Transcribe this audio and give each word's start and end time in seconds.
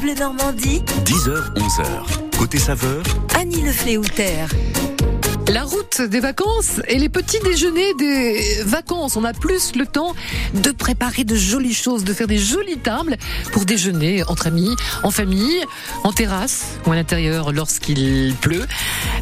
Bleu 0.00 0.14
Normandie, 0.14 0.82
10h, 1.04 1.52
11h. 1.56 2.38
Côté 2.38 2.58
saveur, 2.58 3.02
Annie 3.38 3.60
Le 3.60 3.70
Fléoutère. 3.70 4.48
La 5.52 5.64
route 5.64 6.02
des 6.02 6.20
vacances 6.20 6.80
et 6.86 6.96
les 6.96 7.08
petits 7.08 7.40
déjeuners 7.40 7.94
des 7.98 8.62
vacances. 8.64 9.16
On 9.16 9.24
a 9.24 9.32
plus 9.32 9.74
le 9.74 9.84
temps 9.84 10.14
de 10.54 10.70
préparer 10.70 11.24
de 11.24 11.34
jolies 11.34 11.74
choses, 11.74 12.04
de 12.04 12.14
faire 12.14 12.28
des 12.28 12.38
jolies 12.38 12.78
tables 12.78 13.16
pour 13.50 13.64
déjeuner 13.64 14.22
entre 14.28 14.46
amis, 14.46 14.76
en 15.02 15.10
famille, 15.10 15.60
en 16.04 16.12
terrasse 16.12 16.78
ou 16.86 16.92
à 16.92 16.94
l'intérieur 16.94 17.52
lorsqu'il 17.52 18.36
pleut. 18.40 18.64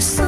pas. 0.01 0.28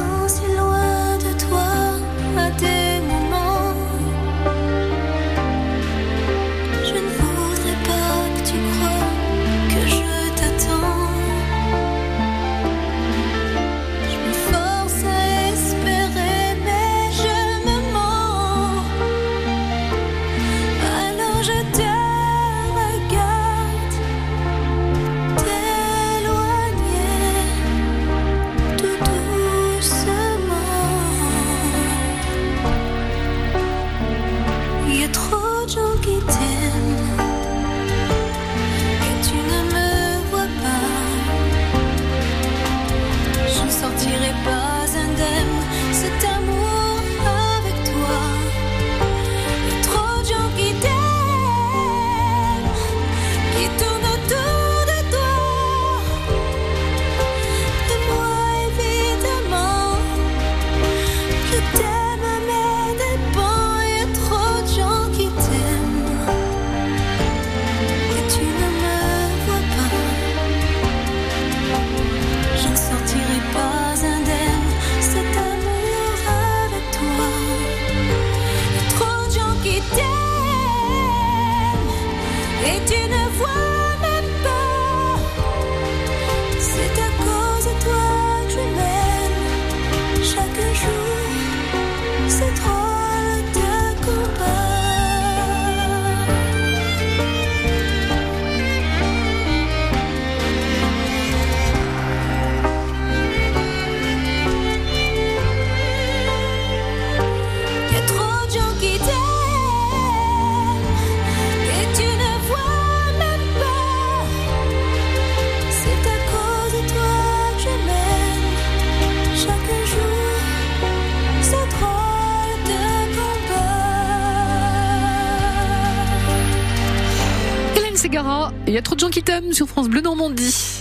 T'aiment 129.25 129.53
sur 129.53 129.67
France 129.67 129.87
Bleu 129.87 130.01
Normandie. 130.01 130.79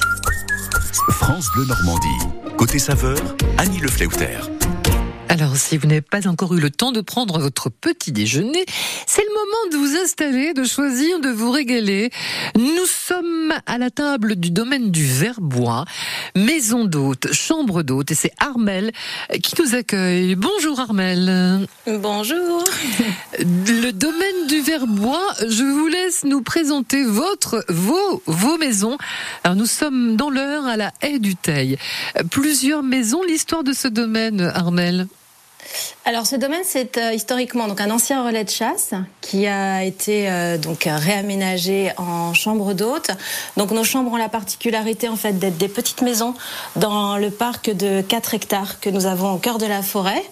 France 1.10 1.46
Bleu 1.54 1.66
Normandie. 1.66 2.56
Côté 2.56 2.78
saveur, 2.78 3.18
Annie 3.58 3.78
Le. 3.78 3.88
Alors, 5.32 5.56
si 5.56 5.76
vous 5.76 5.86
n'avez 5.86 6.00
pas 6.00 6.26
encore 6.26 6.54
eu 6.54 6.58
le 6.58 6.70
temps 6.70 6.90
de 6.90 7.00
prendre 7.00 7.38
votre 7.38 7.70
petit 7.70 8.10
déjeuner, 8.10 8.64
c'est 9.06 9.22
le 9.22 9.28
moment 9.28 9.70
de 9.70 9.76
vous 9.76 9.96
installer, 9.96 10.54
de 10.54 10.64
choisir, 10.64 11.20
de 11.20 11.28
vous 11.28 11.52
régaler. 11.52 12.10
Nous 12.58 12.86
sommes 12.86 13.54
à 13.64 13.78
la 13.78 13.90
table 13.90 14.34
du 14.34 14.50
domaine 14.50 14.90
du 14.90 15.04
Verbois, 15.06 15.84
maison 16.34 16.84
d'hôte, 16.84 17.32
chambre 17.32 17.84
d'hôte, 17.84 18.10
et 18.10 18.16
c'est 18.16 18.32
Armel 18.40 18.90
qui 19.40 19.54
nous 19.62 19.76
accueille. 19.76 20.34
Bonjour 20.34 20.80
Armel. 20.80 21.64
Bonjour. 21.86 22.64
Le 23.38 23.92
domaine 23.92 24.48
du 24.48 24.60
Verbois, 24.62 25.32
je 25.48 25.62
vous 25.62 25.86
laisse 25.86 26.24
nous 26.24 26.42
présenter 26.42 27.04
votre, 27.04 27.64
vos, 27.68 28.20
vos 28.26 28.58
maisons. 28.58 28.98
Alors, 29.44 29.56
nous 29.56 29.66
sommes 29.66 30.16
dans 30.16 30.28
l'heure 30.28 30.66
à 30.66 30.76
la 30.76 30.90
haie 31.02 31.20
du 31.20 31.36
Teil. 31.36 31.78
Plusieurs 32.32 32.82
maisons, 32.82 33.22
l'histoire 33.22 33.62
de 33.62 33.72
ce 33.72 33.86
domaine, 33.86 34.40
Armel? 34.56 35.06
Alors 36.06 36.26
ce 36.26 36.34
domaine 36.34 36.62
c'est 36.64 36.96
euh, 36.96 37.12
historiquement 37.12 37.68
donc 37.68 37.80
un 37.80 37.90
ancien 37.90 38.24
relais 38.24 38.42
de 38.44 38.50
chasse 38.50 38.94
qui 39.20 39.46
a 39.46 39.84
été 39.84 40.30
euh, 40.30 40.56
donc 40.56 40.88
réaménagé 40.90 41.92
en 41.98 42.32
chambre 42.34 42.72
d'hôte. 42.72 43.10
Donc 43.56 43.70
nos 43.70 43.84
chambres 43.84 44.12
ont 44.12 44.16
la 44.16 44.30
particularité 44.30 45.08
en 45.08 45.16
fait 45.16 45.38
d'être 45.38 45.58
des 45.58 45.68
petites 45.68 46.00
maisons 46.00 46.34
dans 46.76 47.16
le 47.16 47.30
parc 47.30 47.70
de 47.70 48.00
4 48.00 48.34
hectares 48.34 48.80
que 48.80 48.88
nous 48.88 49.06
avons 49.06 49.34
au 49.34 49.38
cœur 49.38 49.58
de 49.58 49.66
la 49.66 49.82
forêt. 49.82 50.24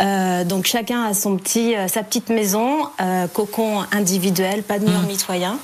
Euh, 0.00 0.44
donc 0.44 0.66
chacun 0.66 1.04
a 1.04 1.14
son 1.14 1.36
petit 1.36 1.74
sa 1.86 2.02
petite 2.02 2.30
maison, 2.30 2.88
cocon 3.34 3.84
individuel, 3.92 4.62
pas 4.62 4.78
de 4.78 4.86
mur 4.86 5.00
mitoyen. 5.02 5.58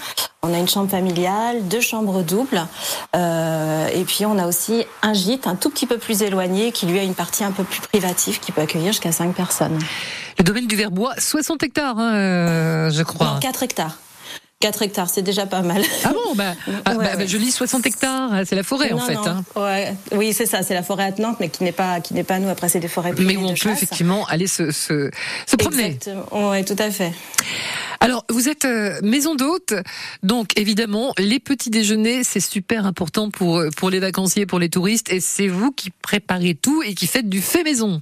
On 0.47 0.55
a 0.55 0.59
une 0.59 0.69
chambre 0.69 0.89
familiale, 0.89 1.67
deux 1.67 1.81
chambres 1.81 2.23
doubles, 2.23 2.65
euh, 3.17 3.89
et 3.89 4.05
puis 4.05 4.25
on 4.27 4.39
a 4.39 4.47
aussi 4.47 4.85
un 5.03 5.13
gîte 5.13 5.49
un 5.49 5.57
tout 5.57 5.71
petit 5.71 5.87
peu 5.87 5.99
plus 5.99 6.23
éloigné 6.23 6.71
qui 6.71 6.87
lui 6.87 7.01
a 7.01 7.03
une 7.03 7.15
partie 7.15 7.43
un 7.43 7.51
peu 7.51 7.65
plus 7.65 7.81
privative 7.81 8.39
qui 8.39 8.53
peut 8.53 8.61
accueillir 8.61 8.93
jusqu'à 8.93 9.11
5 9.11 9.35
personnes. 9.35 9.79
Le 10.39 10.45
domaine 10.45 10.69
du 10.69 10.77
Verbois, 10.77 11.15
60 11.19 11.63
hectares, 11.65 11.99
hein, 11.99 12.15
euh, 12.15 12.91
je 12.91 13.03
crois. 13.03 13.35
Non, 13.35 13.41
4 13.41 13.65
hectares. 13.65 13.99
4 14.61 14.83
hectares, 14.83 15.11
c'est 15.11 15.21
déjà 15.23 15.45
pas 15.45 15.61
mal. 15.61 15.83
Ah 16.05 16.13
bon 16.15 16.35
bah, 16.35 16.55
ah, 16.87 16.93
Ouais, 16.93 16.97
bah, 16.97 17.11
ouais. 17.11 17.17
bah, 17.19 17.27
Je 17.27 17.37
lis 17.37 17.51
60 17.53 17.85
hectares, 17.87 18.31
c'est 18.47 18.55
la 18.57 18.63
forêt 18.63 18.91
en 18.93 18.99
fait. 18.99 19.13
non. 19.15 19.27
hein. 19.27 19.45
Ouais. 19.55 19.95
Oui, 20.13 20.33
c'est 20.33 20.47
ça, 20.47 20.63
c'est 20.63 20.73
la 20.73 20.83
forêt 20.83 21.05
attenante, 21.05 21.37
mais 21.41 21.51
qui 21.51 21.63
n'est 21.63 21.73
pas, 21.73 22.01
qui 22.01 22.15
n'est 22.15 22.25
pas 22.25 22.39
nous. 22.39 22.49
Après, 22.49 22.71
c'est 22.71 22.81
des 22.81 22.89
forêts 22.89 23.13
Mais 23.19 23.37
où 23.37 23.45
on 23.45 23.51
peut 23.51 23.55
chasse. 23.55 23.77
effectivement 23.77 24.25
aller 24.27 24.47
se, 24.47 24.71
se, 24.71 25.11
se 25.47 25.57
promener. 25.57 25.99
Exactement. 26.01 26.51
Ouais, 26.51 26.65
tout 26.65 26.77
à 26.79 26.91
fait. 26.91 27.13
Alors, 28.01 28.25
vous 28.31 28.49
êtes 28.49 28.65
euh, 28.65 28.99
maison 29.03 29.35
d'hôte, 29.35 29.75
donc 30.23 30.59
évidemment, 30.59 31.13
les 31.19 31.39
petits 31.39 31.71
déjeuners, 31.71 32.25
c'est 32.25 32.41
super 32.41 32.87
important 32.87 33.31
pour, 33.31 33.59
euh, 33.59 33.69
pour 33.77 33.91
les 33.91 33.99
vacanciers, 34.01 34.47
pour 34.47 34.59
les 34.59 34.71
touristes, 34.71 35.13
et 35.13 35.21
c'est 35.21 35.49
vous 35.49 35.71
qui 35.71 35.91
préparez 35.91 36.55
tout 36.55 36.83
et 36.83 36.95
qui 36.95 37.07
faites 37.07 37.29
du 37.29 37.43
fait 37.43 37.63
maison. 37.63 38.01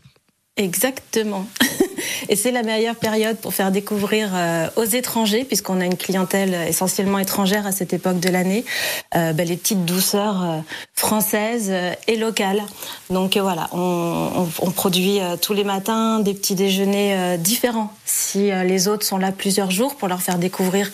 Exactement. 0.57 1.49
Et 2.29 2.37
c'est 2.37 2.51
la 2.51 2.63
meilleure 2.63 2.97
période 2.97 3.37
pour 3.39 3.55
faire 3.55 3.71
découvrir 3.71 4.31
euh, 4.35 4.69
aux 4.77 4.85
étrangers, 4.85 5.45
puisqu'on 5.45 5.81
a 5.81 5.85
une 5.85 5.97
clientèle 5.97 6.55
essentiellement 6.69 7.19
étrangère 7.19 7.67
à 7.67 7.73
cette 7.73 7.93
époque 7.93 8.21
de 8.21 8.29
l'année, 8.29 8.65
euh, 9.15 9.33
ben, 9.33 9.47
les 9.47 9.57
petites 9.57 9.85
douceurs 9.85 10.43
euh, 10.43 10.59
françaises 10.95 11.73
et 12.07 12.17
locales. 12.17 12.63
Donc 13.11 13.37
voilà, 13.37 13.69
on, 13.73 13.79
on- 14.37 14.49
on 14.67 14.71
produit 14.71 15.19
tous 15.43 15.53
les 15.55 15.65
matins 15.65 16.21
des 16.21 16.35
petits 16.35 16.55
déjeuners 16.55 17.39
différents. 17.39 17.93
Si 18.05 18.51
les 18.51 18.89
autres 18.89 19.05
sont 19.07 19.19
là 19.19 19.33
plusieurs 19.33 19.71
jours 19.71 19.97
pour 19.97 20.09
leur 20.09 20.23
faire 20.23 20.39
découvrir 20.39 20.91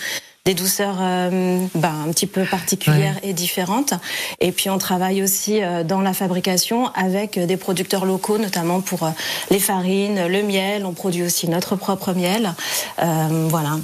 des 0.46 0.54
douceurs 0.54 0.96
euh, 1.00 1.66
ben, 1.74 1.94
un 2.06 2.10
petit 2.12 2.26
peu 2.26 2.44
particulières 2.44 3.18
et 3.22 3.32
différentes. 3.34 3.92
Et 4.40 4.52
puis 4.52 4.70
on 4.70 4.78
travaille 4.78 5.22
aussi 5.22 5.62
euh, 5.62 5.84
dans 5.84 6.00
la 6.00 6.14
fabrication 6.14 6.88
avec 6.94 7.36
euh, 7.36 7.44
des 7.46 7.58
producteurs 7.58 8.06
locaux, 8.06 8.38
notamment 8.38 8.80
pour 8.80 9.02
euh, 9.02 9.10
les 9.50 9.58
farines, 9.60 10.26
le 10.26 10.42
miel. 10.42 10.86
On 10.86 10.92
produit 10.94 11.22
aussi 11.22 11.46
notre 11.48 11.76
propre 11.76 12.14
miel. 12.14 12.54
Euh, 13.02 13.46
voilà. 13.50 13.78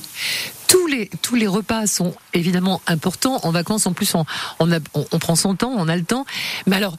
Tous 0.66 0.86
les, 0.88 1.08
tous 1.22 1.34
les 1.36 1.46
repas 1.46 1.86
sont 1.86 2.14
évidemment 2.34 2.80
importants. 2.86 3.38
En 3.44 3.50
vacances, 3.52 3.86
en 3.86 3.92
plus, 3.92 4.14
on, 4.14 4.24
on, 4.58 4.72
a- 4.72 4.78
on- 4.94 5.06
on 5.12 5.18
prend 5.18 5.36
son 5.36 5.54
temps, 5.54 5.72
on 5.76 5.88
a 5.88 5.94
le 5.94 6.04
temps. 6.04 6.24
Mais 6.66 6.76
alors, 6.76 6.96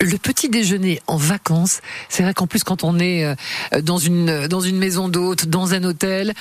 le 0.00 0.16
petit 0.18 0.48
déjeuner 0.48 1.00
en 1.06 1.16
vacances, 1.16 1.80
c'est 2.08 2.22
vrai 2.22 2.34
qu'en 2.34 2.46
plus, 2.46 2.64
quand 2.64 2.84
on 2.84 2.98
est 2.98 3.24
euh, 3.24 3.34
dans 3.82 3.98
une, 3.98 4.46
dans 4.46 4.60
une 4.60 4.76
maison 4.76 5.08
d'hôte, 5.08 5.46
dans 5.46 5.74
un 5.74 5.82
hôtel, 5.84 6.34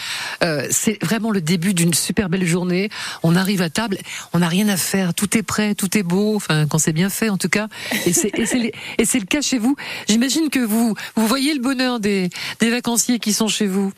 euh, 0.44 0.68
c'est 0.70 1.04
vraiment 1.04 1.32
le 1.32 1.42
début 1.42 1.74
d'une 1.74 1.94
super 1.94 2.30
belle 2.30 2.46
journée. 2.46 2.90
On 3.24 3.36
arrive 3.36 3.62
à 3.62 3.70
table, 3.70 3.98
on 4.34 4.40
n'a 4.40 4.48
rien 4.48 4.68
à 4.70 4.78
faire, 4.78 5.14
tout 5.14 5.38
est 5.38 5.44
prêt, 5.44 5.76
tout 5.76 5.98
est 5.98 6.04
beau, 6.04 6.36
enfin, 6.36 6.68
quand 6.68 6.80
c'est 6.80 6.94
bien 6.94 7.10
fait 7.10 7.30
en 7.30 7.38
tout 7.38 7.50
cas. 7.50 7.68
Et 8.06 8.14
c'est, 8.14 8.32
et 8.38 9.06
c'est 9.06 9.20
le 9.20 9.26
cas 9.26 9.42
chez 9.42 9.58
vous. 9.58 9.76
J'imagine 10.08 10.50
que 10.50 10.60
vous, 10.60 10.96
vous 11.16 11.28
voyez 11.28 11.54
le 11.54 11.62
bonheur 11.62 12.00
des, 12.00 12.30
des 12.60 12.70
vacanciers 12.70 13.20
qui 13.20 13.34
sont 13.34 13.48
chez 13.48 13.68
vous. 13.68 13.92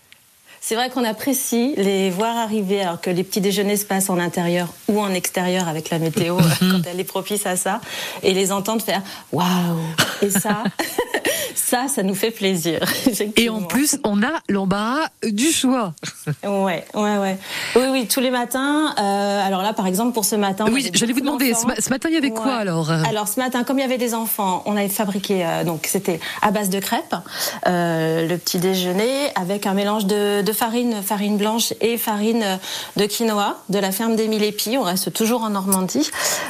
C'est 0.69 0.75
vrai 0.75 0.89
qu'on 0.89 1.05
apprécie 1.05 1.75
les 1.77 2.09
voir 2.09 2.35
arriver 2.35 2.81
alors 2.81 2.99
que 2.99 3.09
les 3.09 3.23
petits 3.23 3.39
déjeuners 3.39 3.77
se 3.77 3.85
passent 3.85 4.09
en 4.09 4.19
intérieur 4.19 4.67
ou 4.89 4.99
en 4.99 5.13
extérieur 5.13 5.69
avec 5.69 5.89
la 5.91 5.97
météo 5.97 6.35
quand 6.59 6.81
elle 6.91 6.99
est 6.99 7.05
propice 7.05 7.45
à 7.45 7.55
ça 7.55 7.79
et 8.21 8.33
les 8.33 8.51
entendre 8.51 8.81
faire 8.81 9.01
waouh 9.31 9.45
et 10.21 10.29
ça 10.29 10.63
ça 11.55 11.87
ça 11.87 12.03
nous 12.03 12.15
fait 12.15 12.31
plaisir. 12.31 12.81
Et 13.37 13.49
en 13.49 13.61
plus, 13.61 13.97
on 14.03 14.21
a 14.23 14.41
l'embarras 14.49 15.07
du 15.23 15.51
choix. 15.51 15.93
Ouais, 16.43 16.85
ouais, 16.93 17.17
ouais. 17.17 17.37
Oui, 17.75 17.83
oui, 17.91 18.07
tous 18.07 18.19
les 18.19 18.29
matins. 18.29 18.93
euh, 18.99 19.45
alors 19.47 19.61
là, 19.61 19.73
par 19.73 19.87
exemple, 19.87 20.13
pour 20.13 20.25
ce 20.25 20.35
matin. 20.35 20.65
Oui, 20.71 20.89
j'allais 20.93 21.13
vous 21.13 21.21
demander, 21.21 21.49
ce, 21.49 21.53
d'enfants. 21.53 21.67
ma- 21.67 21.75
ce 21.81 21.89
matin, 21.89 22.09
il 22.09 22.15
y 22.15 22.17
avait 22.17 22.31
quoi 22.31 22.55
alors 22.55 22.91
Alors 22.91 23.27
ce 23.27 23.39
matin, 23.39 23.63
comme 23.63 23.79
il 23.79 23.81
y 23.81 23.85
avait 23.85 23.97
des 23.97 24.13
enfants, 24.13 24.63
on 24.65 24.75
avait 24.77 24.89
fabriqué, 24.89 25.45
euh, 25.45 25.63
donc 25.63 25.87
c'était 25.89 26.19
à 26.41 26.51
base 26.51 26.69
de 26.69 26.79
crêpes, 26.79 27.15
euh, 27.67 28.27
le 28.27 28.37
petit 28.37 28.59
déjeuner 28.59 29.29
avec 29.35 29.65
un 29.65 29.73
mélange 29.73 30.05
de, 30.05 30.41
de 30.41 30.53
farine, 30.57 31.01
farine 31.03 31.37
blanche 31.37 31.73
et 31.79 31.97
farine 31.97 32.43
euh, 32.43 32.57
de 32.97 33.05
quinoa 33.05 33.57
de 33.69 33.79
la 33.79 33.91
ferme 33.91 34.15
des 34.15 34.27
Mille 34.27 34.43
Épis. 34.43 34.77
On 34.77 34.83
reste 34.83 35.13
toujours 35.13 35.43
en 35.43 35.51
Normandie. 35.51 36.09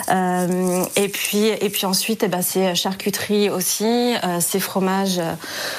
Euh, 0.10 0.84
et 0.96 1.10
puis, 1.10 1.46
et 1.48 1.70
puis 1.70 1.86
ensuite, 1.86 2.24
eh 2.24 2.28
ben, 2.28 2.42
c'est 2.42 2.74
charcuterie 2.74 3.50
aussi, 3.50 3.86
euh, 4.24 4.40
c'est 4.40 4.60
fromage, 4.60 5.20
euh, 5.20 5.34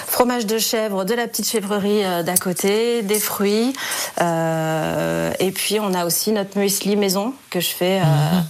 fromage 0.07 0.47
de 0.47 0.59
chèvre 0.59 1.05
de 1.05 1.15
la 1.15 1.27
petite 1.27 1.49
chèvrerie 1.49 2.05
euh, 2.05 2.23
d'à 2.23 2.37
côté, 2.37 3.03
des 3.03 3.19
fruits. 3.19 3.73
euh, 4.21 5.33
et 5.39 5.51
puis 5.51 5.81
on 5.81 5.95
a 5.95 6.05
aussi 6.05 6.33
notre 6.33 6.59
muesli 6.59 6.97
maison 6.97 7.33
que 7.51 7.61
je 7.61 7.71
fais. 7.71 8.01
euh, 8.01 8.41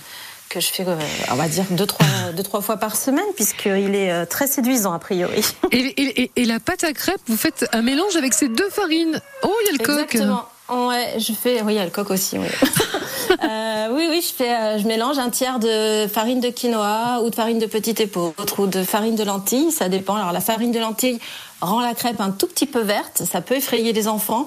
que 0.48 0.60
je 0.60 0.68
fais, 0.68 0.84
euh, 0.86 0.96
on 1.30 1.34
va 1.34 1.48
dire, 1.48 1.64
deux 1.70 1.86
trois, 1.86 2.06
deux, 2.34 2.42
trois 2.42 2.60
fois 2.60 2.76
par 2.76 2.96
semaine, 2.96 3.24
puisqu'il 3.36 3.94
est 3.94 4.10
euh, 4.10 4.24
très 4.24 4.46
séduisant, 4.46 4.92
a 4.92 4.98
priori. 4.98 5.42
et, 5.72 5.78
et- 5.78 6.22
et- 6.22 6.30
et 6.36 6.44
la 6.44 6.58
pâte 6.60 6.84
à 6.84 6.92
crêpes, 6.92 7.20
vous 7.26 7.36
faites 7.36 7.66
un 7.72 7.82
mélange 7.82 8.16
avec 8.16 8.34
ces 8.34 8.48
deux 8.48 8.68
farines. 8.70 9.20
Oh, 9.42 9.52
il 9.62 9.66
y 9.66 9.68
a 9.68 9.72
le 9.72 9.78
coq. 9.84 9.94
Exactement. 10.14 10.44
Ouais, 10.70 11.14
je 11.18 11.32
fais, 11.32 11.62
oui, 11.62 11.74
il 11.74 11.76
y 11.76 11.80
a 11.80 11.84
le 11.84 11.90
coq 11.90 12.10
aussi, 12.10 12.38
oui. 12.38 12.46
Euh, 13.42 13.88
oui, 13.92 14.06
oui, 14.10 14.20
je 14.20 14.34
fais, 14.34 14.52
euh, 14.52 14.78
je 14.78 14.86
mélange 14.86 15.18
un 15.18 15.30
tiers 15.30 15.58
de 15.60 16.08
farine 16.08 16.40
de 16.40 16.48
quinoa 16.48 17.20
ou 17.22 17.30
de 17.30 17.34
farine 17.34 17.58
de 17.58 17.66
petite 17.66 18.00
épeautre 18.00 18.60
ou 18.60 18.66
de 18.66 18.82
farine 18.82 19.14
de 19.14 19.22
lentilles, 19.22 19.70
ça 19.70 19.88
dépend. 19.88 20.16
Alors 20.16 20.32
la 20.32 20.40
farine 20.40 20.72
de 20.72 20.80
lentilles 20.80 21.20
rend 21.60 21.80
la 21.80 21.94
crêpe 21.94 22.20
un 22.20 22.30
tout 22.30 22.46
petit 22.46 22.66
peu 22.66 22.80
verte, 22.80 23.22
ça 23.30 23.40
peut 23.40 23.56
effrayer 23.56 23.92
les 23.92 24.06
enfants. 24.06 24.46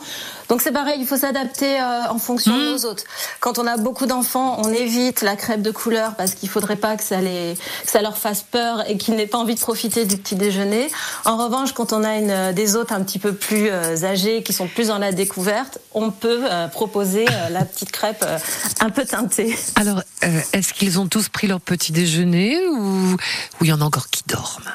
Donc 0.49 0.61
c'est 0.61 0.71
pareil, 0.71 0.97
il 0.99 1.05
faut 1.05 1.17
s'adapter 1.17 1.79
euh, 1.79 2.09
en 2.09 2.17
fonction 2.17 2.55
de 2.55 2.71
nos 2.71 2.85
autres. 2.89 3.03
Quand 3.39 3.59
on 3.59 3.67
a 3.67 3.77
beaucoup 3.77 4.05
d'enfants, 4.05 4.57
on 4.59 4.71
évite 4.71 5.21
la 5.21 5.35
crêpe 5.35 5.61
de 5.61 5.71
couleur 5.71 6.15
parce 6.15 6.35
qu'il 6.35 6.49
faudrait 6.49 6.75
pas 6.75 6.95
que 6.95 7.03
ça 7.03 7.19
les, 7.21 7.55
que 7.85 7.91
ça 7.91 8.01
leur 8.01 8.17
fasse 8.17 8.43
peur 8.43 8.89
et 8.89 8.97
qu'ils 8.97 9.15
n'aient 9.15 9.27
pas 9.27 9.37
envie 9.37 9.55
de 9.55 9.59
profiter 9.59 10.05
du 10.05 10.17
petit 10.17 10.35
déjeuner. 10.35 10.87
En 11.25 11.37
revanche, 11.37 11.73
quand 11.73 11.93
on 11.93 12.03
a 12.03 12.15
une, 12.15 12.31
euh, 12.31 12.53
des 12.53 12.75
hôtes 12.75 12.91
un 12.91 13.01
petit 13.01 13.19
peu 13.19 13.33
plus 13.33 13.69
euh, 13.69 14.03
âgés, 14.03 14.43
qui 14.43 14.53
sont 14.53 14.67
plus 14.67 14.87
dans 14.87 14.97
la 14.97 15.11
découverte, 15.11 15.79
on 15.93 16.11
peut 16.11 16.43
euh, 16.43 16.67
proposer 16.67 17.25
la 17.49 17.65
petite 17.65 17.91
crêpe 17.91 18.23
euh, 18.25 18.37
un 18.81 18.89
peu 18.89 19.05
teintée. 19.05 19.55
Alors, 19.75 20.01
euh, 20.23 20.41
est-ce 20.53 20.73
qu'ils 20.73 20.99
ont 20.99 21.07
tous 21.07 21.29
pris 21.29 21.47
leur 21.47 21.61
petit 21.61 21.91
déjeuner 21.91 22.57
ou 22.67 23.15
il 23.61 23.67
y 23.67 23.73
en 23.73 23.79
a 23.79 23.85
encore 23.85 24.09
qui 24.09 24.23
dorment? 24.27 24.71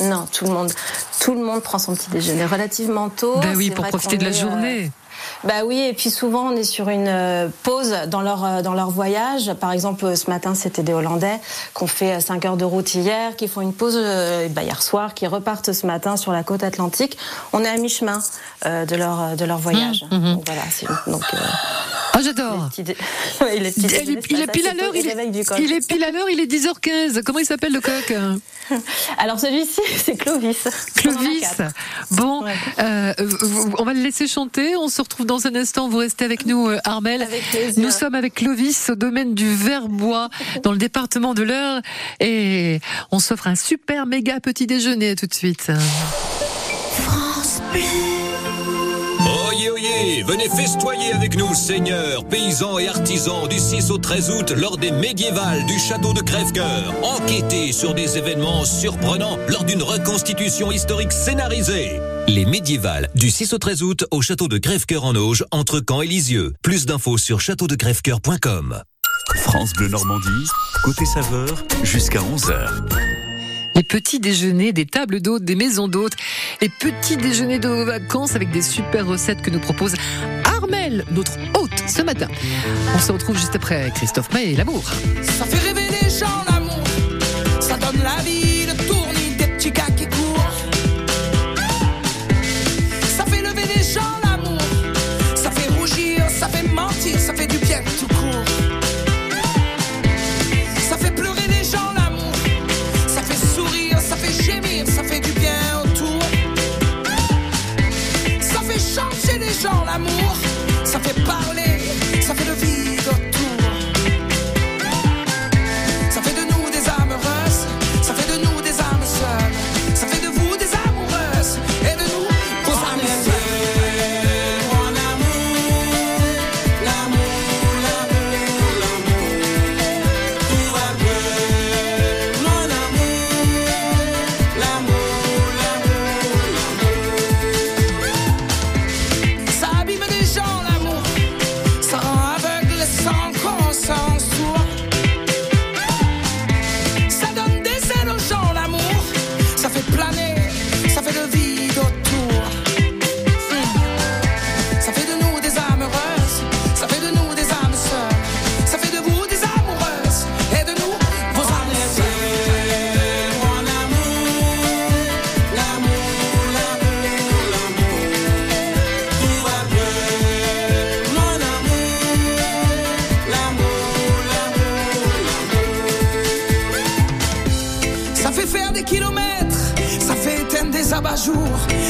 Non, 0.00 0.26
tout 0.30 0.44
le 0.44 0.52
monde, 0.52 0.72
tout 1.20 1.32
le 1.32 1.42
monde 1.42 1.62
prend 1.62 1.78
son 1.78 1.94
petit 1.94 2.10
déjeuner 2.10 2.44
relativement 2.44 3.08
tôt. 3.08 3.38
Ben 3.40 3.56
oui, 3.56 3.70
pour 3.70 3.86
profiter 3.86 4.18
de 4.18 4.24
la 4.24 4.30
est, 4.30 4.36
euh, 4.36 4.40
journée. 4.40 4.90
Bah 5.44 5.64
oui, 5.64 5.78
et 5.80 5.92
puis 5.92 6.10
souvent 6.10 6.48
on 6.52 6.56
est 6.56 6.64
sur 6.64 6.88
une 6.88 7.06
euh, 7.08 7.48
pause 7.62 7.94
dans 8.08 8.20
leur 8.22 8.44
euh, 8.44 8.62
dans 8.62 8.74
leur 8.74 8.90
voyage. 8.90 9.52
Par 9.54 9.72
exemple, 9.72 10.04
euh, 10.04 10.16
ce 10.16 10.28
matin 10.30 10.54
c'était 10.54 10.82
des 10.82 10.92
Hollandais 10.92 11.38
qui 11.76 11.82
ont 11.82 11.86
fait 11.86 12.20
5 12.20 12.44
heures 12.44 12.56
de 12.56 12.64
route 12.64 12.94
hier, 12.94 13.36
qui 13.36 13.48
font 13.48 13.60
une 13.60 13.72
pause 13.72 13.96
bah, 14.50 14.62
hier 14.62 14.82
soir, 14.82 15.14
qui 15.14 15.26
repartent 15.26 15.72
ce 15.72 15.86
matin 15.86 16.16
sur 16.16 16.32
la 16.32 16.42
côte 16.42 16.62
atlantique. 16.62 17.16
On 17.52 17.62
est 17.64 17.68
à 17.68 17.76
mi-chemin 17.76 18.20
euh, 18.66 18.84
de 18.86 18.96
leur 18.96 19.36
de 19.36 19.44
leur 19.44 19.58
voyage. 19.58 20.04
Mmh, 20.10 20.34
Donc 20.34 20.42
voilà, 20.46 20.62
c'est 20.70 20.86
donc 21.10 21.22
euh, 21.32 21.36
Ah, 22.12 22.20
j'adore. 22.22 22.54
Les 22.64 22.68
petits 22.70 22.82
dé- 22.82 22.96
Ouais, 23.40 23.58
les 23.58 23.70
petits 23.70 23.86
Il 23.86 23.94
est, 23.94 24.02
il 24.30 24.46
pile 24.48 24.66
à 24.68 24.74
l'heure, 24.74 24.92
il, 24.94 25.06
est- 25.06 25.58
il 25.58 25.72
est 25.72 25.86
pile 25.86 26.04
à 26.04 26.10
l'heure, 26.10 26.28
il 26.30 26.40
est 26.40 26.46
10h15. 26.50 27.22
Comment 27.22 27.38
il 27.38 27.46
s'appelle 27.46 27.72
le 27.72 27.80
coq? 27.80 28.12
Alors 29.18 29.38
celui-ci, 29.38 29.80
c'est 30.04 30.16
Clovis. 30.16 30.66
Clovis. 30.96 31.44
Bon, 32.10 32.42
Ouais. 32.42 32.54
euh, 32.80 33.14
on 33.78 33.84
va 33.84 33.92
le 33.94 34.00
laisser 34.00 34.26
chanter. 34.26 34.76
On 34.76 34.88
se 34.88 35.00
retrouve 35.00 35.15
dans 35.24 35.46
un 35.46 35.54
instant. 35.54 35.88
Vous 35.88 35.98
restez 35.98 36.24
avec 36.24 36.46
nous, 36.46 36.68
euh, 36.68 36.78
Armel. 36.84 37.22
Avec. 37.22 37.76
Nous 37.76 37.90
sommes 37.90 38.14
avec 38.14 38.34
Clovis 38.34 38.90
au 38.90 38.94
domaine 38.94 39.34
du 39.34 39.54
Verbois, 39.54 40.28
dans 40.62 40.72
le 40.72 40.78
département 40.78 41.34
de 41.34 41.42
l'Eure. 41.42 41.80
Et 42.20 42.80
on 43.10 43.18
s'offre 43.18 43.46
un 43.46 43.56
super 43.56 44.06
méga 44.06 44.40
petit 44.40 44.66
déjeuner 44.66 45.16
tout 45.16 45.26
de 45.26 45.34
suite. 45.34 45.70
Oyez, 47.76 48.15
venez 50.26 50.48
festoyer 50.48 51.12
avec 51.12 51.36
nous, 51.36 51.54
seigneurs, 51.54 52.24
paysans 52.24 52.78
et 52.78 52.88
artisans, 52.88 53.48
du 53.48 53.58
6 53.58 53.90
au 53.90 53.98
13 53.98 54.30
août, 54.30 54.52
lors 54.56 54.76
des 54.76 54.90
médiévales 54.90 55.64
du 55.66 55.78
château 55.78 56.12
de 56.12 56.20
Crèvecoeur. 56.20 56.94
Enquêtez 57.02 57.72
sur 57.72 57.94
des 57.94 58.18
événements 58.18 58.64
surprenants 58.64 59.38
lors 59.48 59.64
d'une 59.64 59.82
reconstitution 59.82 60.72
historique 60.72 61.12
scénarisée. 61.12 62.00
Les 62.28 62.44
médiévales, 62.44 63.08
du 63.14 63.30
6 63.30 63.52
au 63.52 63.58
13 63.58 63.82
août, 63.82 64.04
au 64.10 64.22
château 64.22 64.48
de 64.48 64.58
Crèvecoeur 64.58 65.04
en 65.04 65.14
Auge, 65.14 65.44
entre 65.50 65.82
Caen 65.86 66.02
et 66.02 66.06
Lisieux. 66.06 66.54
Plus 66.62 66.86
d'infos 66.86 67.18
sur 67.18 67.40
châteaudecrèvecoeur.com. 67.40 68.82
France 69.36 69.72
Bleu 69.72 69.88
Normandie, 69.88 70.48
côté 70.84 71.04
saveur, 71.04 71.64
jusqu'à 71.82 72.20
11h. 72.20 73.15
Les 73.76 73.82
petits 73.82 74.20
déjeuners 74.20 74.72
des 74.72 74.86
tables 74.86 75.20
d'hôtes, 75.20 75.44
des 75.44 75.54
maisons 75.54 75.86
d'hôtes, 75.86 76.14
les 76.62 76.70
petits 76.70 77.18
déjeuners 77.18 77.58
de 77.58 77.68
vacances 77.68 78.34
avec 78.34 78.50
des 78.50 78.62
super 78.62 79.06
recettes 79.06 79.42
que 79.42 79.50
nous 79.50 79.60
propose 79.60 79.92
Armel, 80.44 81.04
notre 81.10 81.32
hôte, 81.52 81.84
ce 81.86 82.00
matin. 82.00 82.26
On 82.94 82.98
se 82.98 83.12
retrouve 83.12 83.36
juste 83.36 83.54
après 83.54 83.92
Christophe 83.94 84.32
May 84.32 84.52
et 84.52 84.56
l'amour. 84.56 84.82
Ça 85.20 85.44
fait 85.44 85.58
rêver 85.58 85.88
les 85.90 86.08
gens 86.08 86.42
l'amour, 86.50 86.84
ça 87.60 87.76
donne 87.76 88.02
la 88.02 88.22
vie, 88.22 88.64
des 89.36 89.46
petits 89.46 89.72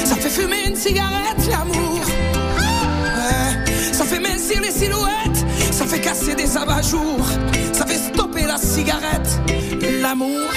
ça 0.05 0.15
fait 0.17 0.31
fumer 0.31 0.69
une 0.69 0.77
cigarette, 0.77 1.47
l'amour. 1.51 2.01
Ça 3.93 4.05
fait 4.05 4.21
mincir 4.21 4.61
les 4.61 4.71
silhouettes, 4.71 5.45
ça 5.73 5.85
fait 5.87 6.01
casser 6.01 6.35
des 6.35 6.57
abat-jours, 6.57 7.27
ça 7.73 7.87
fait 7.87 7.99
stopper 8.13 8.47
la 8.47 8.59
cigarette, 8.59 9.41
l'amour. 10.01 10.51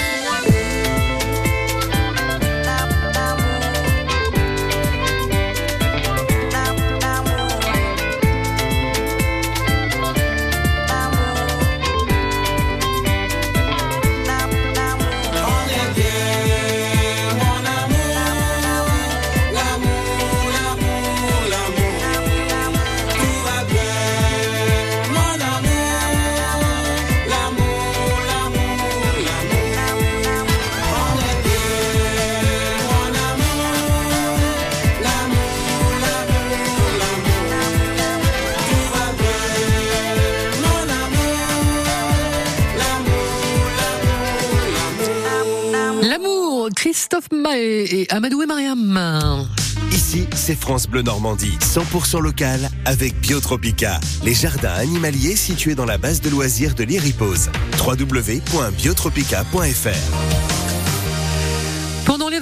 Et 47.56 48.06
Amadou 48.10 48.42
et 48.42 48.46
Mariam. 48.46 49.48
Ici, 49.92 50.26
c'est 50.34 50.58
France 50.58 50.86
Bleu 50.86 51.02
Normandie, 51.02 51.58
100% 51.60 52.20
local 52.20 52.70
avec 52.84 53.20
Biotropica, 53.20 54.00
les 54.24 54.34
jardins 54.34 54.74
animaliers 54.74 55.36
situés 55.36 55.74
dans 55.74 55.84
la 55.84 55.98
base 55.98 56.20
de 56.20 56.30
loisirs 56.30 56.74
de 56.74 56.84
l'Iripose. 56.84 57.50
www.biotropica.fr 57.84 60.39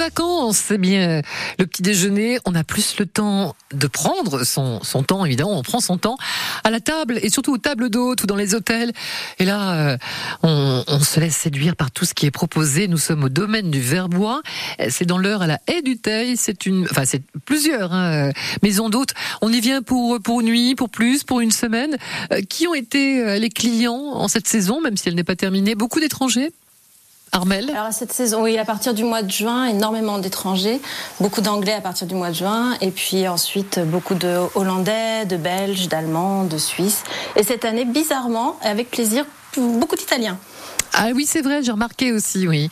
vacances, 0.09 0.71
eh 0.71 0.79
bien, 0.79 1.21
le 1.59 1.67
petit 1.67 1.83
déjeuner, 1.83 2.39
on 2.47 2.55
a 2.55 2.65
plus 2.65 2.99
le 2.99 3.05
temps 3.05 3.55
de 3.75 3.87
prendre 3.87 4.43
son, 4.45 4.81
temps, 5.07 5.27
évidemment, 5.27 5.59
on 5.59 5.63
prend 5.63 5.81
son 5.81 5.99
temps 5.99 6.17
à 6.65 6.71
la 6.71 6.81
table 6.81 7.19
et 7.23 7.29
surtout 7.29 7.53
aux 7.53 7.59
tables 7.59 7.91
d'hôtes 7.91 8.23
ou 8.23 8.27
dans 8.27 8.37
les 8.37 8.55
hôtels. 8.55 8.93
Et 9.39 9.45
là, 9.45 9.75
euh, 9.75 9.97
on, 10.43 11.01
se 11.01 11.21
laisse 11.21 11.37
séduire 11.37 11.77
par 11.77 11.91
tout 11.91 12.07
ce 12.07 12.15
qui 12.15 12.25
est 12.25 12.31
proposé. 12.31 12.89
Nous 12.89 12.99
sommes 12.99 13.25
au 13.25 13.29
domaine 13.29 13.71
du 13.71 13.81
Verbois. 13.81 14.41
C'est 14.89 15.05
dans 15.05 15.19
l'heure 15.19 15.43
à 15.43 15.47
la 15.47 15.61
haie 15.67 15.83
du 15.83 15.99
Teil. 15.99 16.37
C'est 16.39 16.65
une, 16.65 16.87
enfin, 16.91 17.05
c'est 17.05 17.23
plusieurs 17.45 17.93
hein, 17.93 18.29
euh, 18.29 18.33
maisons 18.63 18.89
d'hôtes. 18.89 19.13
On 19.43 19.53
y 19.53 19.61
vient 19.61 19.83
pour, 19.83 20.21
pour 20.21 20.43
nuit, 20.43 20.75
pour 20.75 20.89
plus, 20.89 21.23
pour 21.23 21.41
une 21.41 21.51
semaine. 21.51 21.99
Euh, 22.33 22.41
qui 22.49 22.67
ont 22.67 22.75
été 22.75 23.21
euh, 23.21 23.39
les 23.39 23.51
clients 23.51 24.13
en 24.15 24.29
cette 24.29 24.49
saison, 24.49 24.81
même 24.81 24.97
si 24.97 25.09
elle 25.09 25.15
n'est 25.15 25.25
pas 25.25 25.37
terminée? 25.37 25.75
Beaucoup 25.75 26.01
d'étrangers 26.01 26.51
Armel 27.33 27.71
Alors 27.71 27.93
cette 27.93 28.13
saison, 28.13 28.43
oui, 28.43 28.59
à 28.59 28.65
partir 28.65 28.95
du 28.95 29.05
mois 29.05 29.23
de 29.23 29.31
juin, 29.31 29.67
énormément 29.67 30.19
d'étrangers, 30.19 30.81
beaucoup 31.21 31.41
d'anglais 31.41 31.75
à 31.75 31.81
partir 31.81 32.07
du 32.07 32.15
mois 32.15 32.31
de 32.31 32.35
juin, 32.35 32.77
et 32.81 32.91
puis 32.91 33.29
ensuite 33.29 33.81
beaucoup 33.81 34.15
de 34.15 34.39
hollandais, 34.55 35.27
de 35.27 35.37
belges, 35.37 35.89
d'allemands, 35.89 36.45
de 36.45 36.59
suisses. 36.59 37.05
Et 37.37 37.43
cette 37.43 37.65
année, 37.65 37.85
bizarrement, 37.85 38.59
et 38.65 38.69
avec 38.69 38.91
plaisir, 38.91 39.25
beaucoup 39.57 39.97
d'Italiens. 39.97 40.39
Ah 40.95 41.09
oui, 41.15 41.27
c'est 41.27 41.43
vrai, 41.43 41.63
j'ai 41.63 41.73
remarqué 41.73 42.13
aussi, 42.13 42.49
oui. 42.49 42.71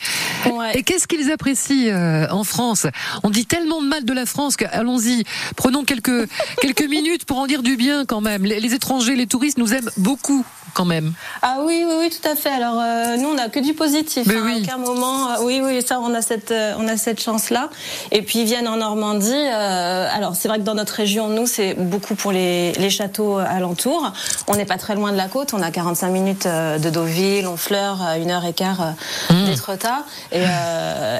Ouais. 0.51 0.77
Et 0.77 0.83
qu'est-ce 0.83 1.07
qu'ils 1.07 1.31
apprécient 1.31 1.93
euh, 1.93 2.27
en 2.31 2.43
France? 2.43 2.87
On 3.23 3.29
dit 3.29 3.45
tellement 3.45 3.81
de 3.81 3.87
mal 3.87 4.05
de 4.05 4.13
la 4.13 4.25
France 4.25 4.57
que, 4.57 4.65
allons-y, 4.71 5.23
prenons 5.55 5.83
quelques, 5.83 6.27
quelques 6.61 6.89
minutes 6.89 7.25
pour 7.25 7.37
en 7.37 7.47
dire 7.47 7.61
du 7.61 7.77
bien 7.77 8.05
quand 8.05 8.21
même. 8.21 8.43
Les, 8.43 8.59
les 8.59 8.73
étrangers, 8.73 9.15
les 9.15 9.27
touristes 9.27 9.57
nous 9.57 9.73
aiment 9.73 9.89
beaucoup 9.97 10.45
quand 10.77 10.85
même. 10.85 11.13
Ah 11.41 11.57
oui, 11.61 11.83
oui, 11.87 11.93
oui, 11.99 12.09
tout 12.09 12.27
à 12.29 12.35
fait. 12.35 12.49
Alors 12.51 12.79
euh, 12.79 13.17
nous, 13.17 13.29
on 13.29 13.33
n'a 13.33 13.49
que 13.49 13.59
du 13.59 13.73
positif. 13.73 14.27
Mais 14.27 14.35
hein, 14.35 14.43
oui. 14.45 14.63
À 14.69 14.75
aucun 14.75 14.77
moment, 14.77 15.31
euh, 15.31 15.35
oui, 15.41 15.59
oui, 15.63 15.81
ça, 15.85 15.99
on 15.99 16.13
a 16.13 16.21
cette, 16.21 16.51
euh, 16.51 16.73
on 16.77 16.87
a 16.87 16.97
cette 16.97 17.19
chance-là. 17.19 17.69
Et 18.11 18.21
puis 18.21 18.39
ils 18.39 18.45
viennent 18.45 18.67
en 18.67 18.77
Normandie. 18.77 19.33
alors 19.33 20.35
c'est 20.35 20.47
vrai 20.47 20.59
que 20.59 20.63
dans 20.63 20.75
notre 20.75 20.93
région, 20.93 21.29
nous, 21.29 21.47
c'est 21.47 21.73
beaucoup 21.73 22.13
pour 22.13 22.31
les, 22.31 22.73
les 22.73 22.89
châteaux 22.91 23.37
alentours. 23.37 24.13
On 24.47 24.55
n'est 24.55 24.65
pas 24.65 24.77
très 24.77 24.93
loin 24.93 25.11
de 25.11 25.17
la 25.17 25.27
côte. 25.27 25.53
On 25.53 25.61
a 25.61 25.71
45 25.71 26.09
minutes 26.09 26.47
de 26.47 26.89
Deauville, 26.89 27.47
Honfleur, 27.47 27.97
euh, 28.01 28.21
une 28.21 28.29
heure 28.29 28.45
et 28.45 28.53
quart 28.53 28.93
Mmh. 29.29 29.45
d'Étretat. 29.45 30.05
Et, 30.31 30.43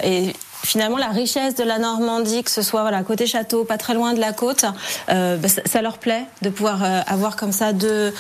et 0.04 0.34
Finalement, 0.68 0.98
la 0.98 1.08
richesse 1.08 1.56
de 1.56 1.64
la 1.64 1.80
Normandie, 1.80 2.44
que 2.44 2.52
ce 2.52 2.62
soit 2.62 2.82
voilà 2.82 3.02
côté 3.02 3.26
château, 3.26 3.64
pas 3.64 3.78
très 3.78 3.94
loin 3.94 4.14
de 4.14 4.20
la 4.20 4.34
côte, 4.34 4.66
euh, 5.08 5.38
bah, 5.38 5.48
ça, 5.48 5.82
leur 5.82 5.98
plaît 5.98 6.26
de 6.42 6.50
pouvoir 6.50 6.84
euh, 6.84 7.00
avoir 7.08 7.38
comme 7.38 7.54
ça 7.54 7.72
deux, 7.72 8.14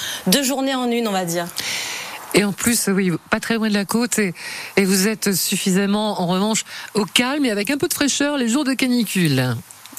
journées 0.43 0.73
en 0.73 0.89
une, 0.89 1.09
on 1.09 1.11
va 1.11 1.25
dire. 1.25 1.45
Et 2.35 2.45
en 2.45 2.53
plus, 2.53 2.87
oui, 2.87 3.11
pas 3.29 3.41
très 3.41 3.55
loin 3.55 3.67
de 3.67 3.73
la 3.73 3.83
côte, 3.83 4.19
et 4.19 4.33
vous 4.77 5.09
êtes 5.09 5.35
suffisamment, 5.35 6.21
en 6.21 6.27
revanche, 6.27 6.63
au 6.93 7.03
calme 7.03 7.43
et 7.43 7.51
avec 7.51 7.69
un 7.69 7.77
peu 7.77 7.89
de 7.89 7.93
fraîcheur 7.93 8.37
les 8.37 8.47
jours 8.47 8.63
de 8.63 8.73
canicule. 8.73 9.57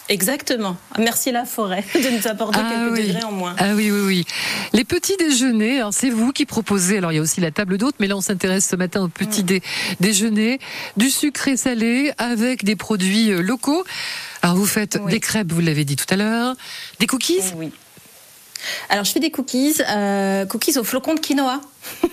Exactement. 0.08 0.76
Merci 0.98 1.32
la 1.32 1.44
forêt 1.44 1.84
de 1.94 2.16
nous 2.16 2.26
apporter 2.28 2.58
quelques 2.58 2.92
oui. 2.92 3.06
degrés 3.08 3.24
en 3.24 3.32
moins. 3.32 3.54
Ah 3.58 3.74
oui, 3.74 3.90
oui, 3.90 4.00
oui. 4.00 4.24
Les 4.72 4.84
petits 4.84 5.16
déjeuners, 5.18 5.78
alors 5.78 5.92
c'est 5.92 6.08
vous 6.10 6.32
qui 6.32 6.46
proposez, 6.46 6.98
alors 6.98 7.12
il 7.12 7.16
y 7.16 7.18
a 7.18 7.22
aussi 7.22 7.40
la 7.42 7.50
table 7.50 7.76
d'hôtes, 7.76 7.96
mais 8.00 8.06
là 8.06 8.16
on 8.16 8.20
s'intéresse 8.22 8.66
ce 8.66 8.76
matin 8.76 9.02
au 9.02 9.08
petit 9.08 9.42
dé- 9.42 9.62
déjeuner, 10.00 10.60
du 10.96 11.10
sucré 11.10 11.56
salé 11.58 12.12
avec 12.18 12.64
des 12.64 12.76
produits 12.76 13.30
euh, 13.32 13.42
locaux. 13.42 13.84
Alors 14.42 14.56
vous 14.56 14.66
faites 14.66 14.98
Oui. 15.04 15.10
des 15.12 15.20
crêpes, 15.20 15.52
vous 15.52 15.60
l'avez 15.60 15.84
dit 15.84 15.96
tout 15.96 16.06
à 16.08 16.16
l'heure, 16.16 16.54
des 17.00 17.06
cookies? 17.06 17.40
Oui. 17.56 17.70
Alors 18.88 19.04
je 19.04 19.12
fais 19.12 19.20
des 19.20 19.30
cookies, 19.30 19.74
euh, 19.88 20.44
cookies 20.46 20.78
au 20.78 20.84
flocon 20.84 21.14
de 21.14 21.20
quinoa. 21.20 21.60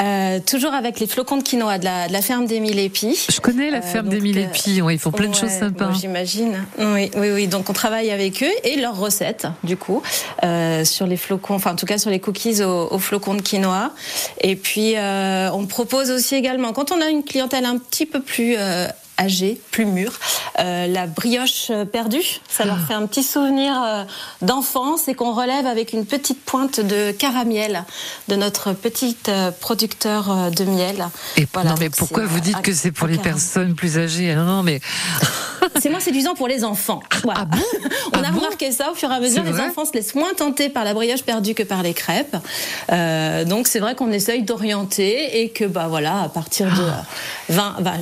Euh, 0.00 0.38
toujours 0.44 0.74
avec 0.74 1.00
les 1.00 1.06
flocons 1.08 1.36
de 1.38 1.42
quinoa 1.42 1.78
de 1.78 1.84
la, 1.84 2.06
de 2.08 2.12
la 2.12 2.22
ferme 2.22 2.46
des 2.46 2.60
Mille 2.60 2.78
Épis. 2.78 3.26
Je 3.30 3.40
connais 3.40 3.70
la 3.70 3.78
Euh, 3.78 3.82
ferme 3.82 4.06
donc, 4.06 4.14
des 4.14 4.20
mille 4.20 4.38
euh, 4.38 4.42
épis, 4.44 4.80
ouais, 4.80 4.94
ils 4.94 4.98
font 4.98 5.10
plein 5.10 5.28
de 5.28 5.34
choses 5.34 5.50
sympas. 5.50 5.86
bon, 5.86 5.94
J'imagine. 5.94 6.64
Oui, 6.78 7.10
oui, 7.16 7.30
oui. 7.32 7.46
Donc 7.48 7.68
on 7.68 7.72
travaille 7.72 8.10
avec 8.12 8.42
eux 8.42 8.50
et 8.64 8.76
leurs 8.76 8.96
recettes, 8.96 9.46
du 9.64 9.76
coup, 9.76 10.02
euh, 10.44 10.84
sur 10.84 11.06
les 11.06 11.16
flocons, 11.16 11.54
enfin 11.54 11.72
en 11.72 11.76
tout 11.76 11.86
cas 11.86 11.98
sur 11.98 12.10
les 12.10 12.20
cookies 12.20 12.62
au, 12.62 12.88
au 12.92 12.98
flocon 12.98 13.34
de 13.34 13.42
quinoa. 13.42 13.90
Et 14.40 14.54
puis 14.54 14.94
euh, 14.96 15.50
on 15.52 15.66
propose 15.66 16.10
aussi 16.10 16.34
également, 16.36 16.72
quand 16.72 16.92
on 16.92 17.00
a 17.00 17.08
une 17.08 17.24
clientèle 17.24 17.64
un 17.64 17.78
petit 17.78 18.06
peu 18.06 18.20
plus 18.20 18.56
âgée, 19.18 19.60
plus 19.70 19.84
mûre, 19.84 20.12
euh, 20.60 20.86
la 20.86 21.06
brioche 21.06 21.68
euh, 21.70 21.84
perdue. 21.84 22.22
Ça 22.48 22.64
leur 22.64 22.78
fait 22.78 22.94
un 22.94 23.06
petit 23.06 23.22
souvenir 23.22 23.74
euh, 23.82 24.04
d'enfance 24.42 25.08
et 25.08 25.14
qu'on 25.14 25.32
relève 25.34 25.66
avec 25.66 25.92
une 25.92 26.06
petite 26.06 26.42
pointe 26.44 26.80
de 26.80 27.10
caramiel 27.12 27.84
de 28.28 28.36
notre 28.36 28.72
petit 28.72 29.16
producteur 29.60 30.50
de 30.50 30.64
miel. 30.64 31.08
Et 31.36 31.46
Voilà, 31.52 31.70
non, 31.70 31.76
mais 31.80 31.90
pourquoi 31.90 32.24
vous 32.26 32.40
dites 32.40 32.60
que 32.62 32.72
c'est 32.72 32.92
pour 32.92 33.06
les 33.06 33.16
caramel. 33.16 33.32
personnes 33.34 33.74
plus 33.74 33.98
âgées? 33.98 34.34
Non, 34.34 34.44
non, 34.44 34.62
mais 34.62 34.80
C'est 35.80 35.90
moins 35.90 36.00
séduisant 36.00 36.34
pour 36.34 36.48
les 36.48 36.64
enfants. 36.64 37.02
Voilà. 37.24 37.40
Ah 37.42 37.44
bon? 37.44 37.58
On 38.14 38.22
Ah 38.22 38.28
a 38.28 38.30
bon? 38.30 38.38
remarqué 38.38 38.72
ça 38.72 38.90
au 38.90 38.94
fur 38.94 39.10
et 39.10 39.14
à 39.14 39.20
mesure. 39.20 39.42
Les 39.42 39.60
enfants 39.60 39.84
se 39.84 39.92
laissent 39.92 40.14
moins 40.14 40.32
tenter 40.34 40.68
par 40.68 40.84
la 40.84 40.94
brioche 40.94 41.22
perdue 41.22 41.54
que 41.54 41.62
par 41.62 41.82
les 41.82 41.94
crêpes. 41.94 42.36
Euh, 42.92 43.44
donc 43.44 43.66
c'est 43.68 43.78
vrai 43.80 43.94
qu'on 43.94 44.10
essaye 44.12 44.42
d'orienter 44.42 45.40
et 45.42 45.50
que 45.50 45.64
bah 45.64 45.86
voilà, 45.88 46.22
à 46.22 46.28
partir 46.28 46.66
de 46.68 46.82
Ah. 46.88 47.04
20, 47.50 47.76
20 47.80 47.92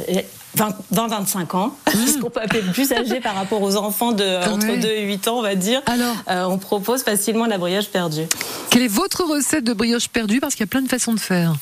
20-25 0.56 1.56
ans, 1.56 1.76
ce 1.88 2.18
qu'on 2.18 2.30
peut 2.30 2.40
appeler 2.40 2.62
plus 2.62 2.90
âgé 2.92 3.20
par 3.20 3.34
rapport 3.34 3.62
aux 3.62 3.76
enfants 3.76 4.12
de 4.12 4.22
euh, 4.24 4.44
entre 4.46 4.66
Mmh. 4.66 4.70
Ouais. 4.70 4.78
2 4.78 4.88
et 4.88 5.02
8 5.04 5.28
ans, 5.28 5.38
on 5.38 5.42
va 5.42 5.54
dire, 5.54 5.82
Alors 5.86 6.16
euh, 6.30 6.44
on 6.44 6.58
propose 6.58 7.02
facilement 7.02 7.46
la 7.46 7.58
brioche 7.58 7.88
perdue. 7.88 8.24
quelle 8.70 8.82
est 8.82 8.88
votre 8.88 9.24
recette 9.24 9.64
de 9.64 9.72
brioche 9.72 10.08
perdue? 10.08 10.40
Parce 10.40 10.54
qu'il 10.54 10.62
y 10.64 10.68
a 10.68 10.70
plein 10.70 10.82
de 10.82 10.88
façons 10.88 11.12
de 11.12 11.20
faire. 11.20 11.54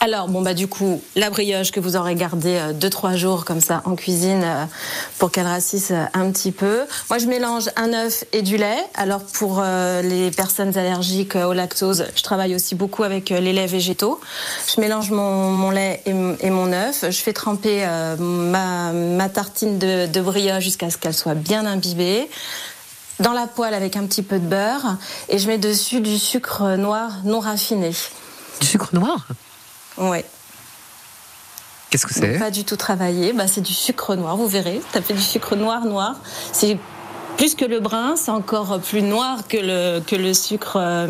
Alors 0.00 0.28
bon 0.28 0.42
bah 0.42 0.52
du 0.52 0.68
coup 0.68 1.02
la 1.14 1.30
brioche 1.30 1.72
que 1.72 1.80
vous 1.80 1.96
aurez 1.96 2.14
gardée 2.14 2.60
2-3 2.78 3.16
jours 3.16 3.44
comme 3.46 3.60
ça 3.60 3.80
en 3.86 3.96
cuisine 3.96 4.42
euh, 4.44 4.64
pour 5.18 5.30
qu'elle 5.30 5.46
rassisse 5.46 5.90
euh, 5.90 6.04
un 6.12 6.30
petit 6.30 6.52
peu. 6.52 6.82
Moi 7.08 7.18
je 7.18 7.26
mélange 7.26 7.70
un 7.76 7.92
œuf 7.94 8.24
et 8.32 8.42
du 8.42 8.58
lait. 8.58 8.78
Alors 8.94 9.22
pour 9.22 9.60
euh, 9.60 10.02
les 10.02 10.30
personnes 10.30 10.76
allergiques 10.76 11.34
euh, 11.34 11.46
au 11.46 11.54
lactose, 11.54 12.04
je 12.14 12.22
travaille 12.22 12.54
aussi 12.54 12.74
beaucoup 12.74 13.04
avec 13.04 13.32
euh, 13.32 13.40
les 13.40 13.54
laits 13.54 13.70
végétaux. 13.70 14.20
Je 14.74 14.80
mélange 14.80 15.10
mon, 15.10 15.70
lait 15.70 16.02
et, 16.04 16.50
mon 16.50 16.72
œuf. 16.72 17.04
Je 17.08 17.18
fais 17.18 17.32
tremper 17.32 17.84
euh, 17.86 18.16
ma, 18.16 19.28
tartine 19.28 19.78
de 19.78 20.20
brioche 20.20 20.62
jusqu'à 20.62 20.90
ce 20.90 20.98
qu'elle 20.98 21.14
soit 21.14 21.34
bien 21.34 21.66
imbibée 21.66 22.28
dans 23.18 23.32
la 23.32 23.46
poêle 23.46 23.74
avec 23.74 23.96
un 23.96 24.04
petit 24.06 24.22
peu 24.22 24.38
de 24.38 24.46
beurre 24.46 24.98
et 25.28 25.38
je 25.38 25.48
mets 25.48 25.58
dessus 25.58 26.00
du 26.00 26.18
sucre 26.18 26.76
noir 26.76 27.12
non 27.24 27.40
raffiné. 27.40 27.92
Du 28.60 28.66
sucre 28.66 28.90
noir? 28.92 29.26
Ouais. 29.98 30.24
Qu'est-ce 31.90 32.06
que 32.06 32.14
c'est 32.14 32.38
Pas 32.38 32.50
du 32.50 32.64
tout 32.64 32.76
travaillé. 32.76 33.32
Bah, 33.32 33.46
c'est 33.46 33.60
du 33.60 33.72
sucre 33.72 34.14
noir, 34.16 34.36
vous 34.36 34.48
verrez. 34.48 34.80
Tapez 34.92 35.14
du 35.14 35.22
sucre 35.22 35.54
noir, 35.56 35.84
noir. 35.84 36.16
C'est 36.52 36.78
plus 37.36 37.54
que 37.54 37.64
le 37.66 37.80
brun, 37.80 38.16
c'est 38.16 38.30
encore 38.30 38.80
plus 38.80 39.02
noir 39.02 39.46
que 39.46 39.58
le, 39.58 40.00
que 40.00 40.16
le 40.16 40.32
sucre, 40.32 40.76
euh, 40.80 41.06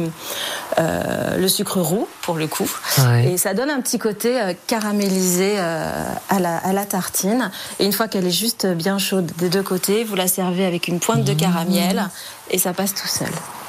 euh, 0.78 1.36
le 1.36 1.48
sucre 1.48 1.80
roux, 1.80 2.08
pour 2.22 2.34
le 2.34 2.46
coup. 2.48 2.68
Ouais. 2.98 3.32
Et 3.32 3.36
ça 3.38 3.54
donne 3.54 3.70
un 3.70 3.80
petit 3.80 3.98
côté 3.98 4.40
euh, 4.40 4.52
caramélisé 4.66 5.54
euh, 5.56 6.04
à, 6.28 6.40
la, 6.40 6.56
à 6.58 6.72
la 6.72 6.84
tartine. 6.84 7.50
Et 7.78 7.86
une 7.86 7.92
fois 7.92 8.08
qu'elle 8.08 8.26
est 8.26 8.30
juste 8.30 8.66
bien 8.66 8.98
chaude 8.98 9.30
des 9.38 9.48
deux 9.48 9.62
côtés, 9.62 10.02
vous 10.04 10.16
la 10.16 10.26
servez 10.26 10.66
avec 10.66 10.88
une 10.88 10.98
pointe 11.00 11.22
de 11.24 11.32
Mmh. 11.32 11.36
caramel 11.36 12.08
et 12.50 12.58
ça 12.58 12.72
passe 12.72 12.92
tout 12.92 13.06
seul. 13.08 13.28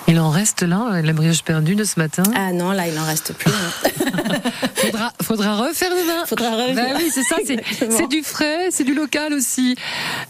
Il 0.10 0.20
en 0.20 0.30
reste 0.30 0.62
là, 0.62 0.88
euh, 0.94 1.02
la 1.02 1.12
brioche 1.14 1.44
perdue 1.44 1.76
de 1.76 1.84
ce 1.84 2.00
matin 2.00 2.24
Ah 2.36 2.54
non, 2.54 2.72
là, 2.72 2.88
il 2.88 2.98
en 2.98 3.06
reste 3.06 3.34
plus. 3.34 3.52
hein. 3.52 3.92
faudra, 4.76 5.14
faudra 5.22 5.56
refaire 5.58 5.92
demain. 5.92 6.26
Faudra 6.26 6.52
refaire. 6.52 6.76
Bah 6.94 6.98
oui, 6.98 7.12
c'est 7.14 7.24
ça, 7.24 7.36
c'est, 7.46 8.08
du 8.08 8.24
frais, 8.24 8.68
c'est 8.72 8.86
du 8.86 8.94
local 8.94 9.34
aussi. 9.34 9.76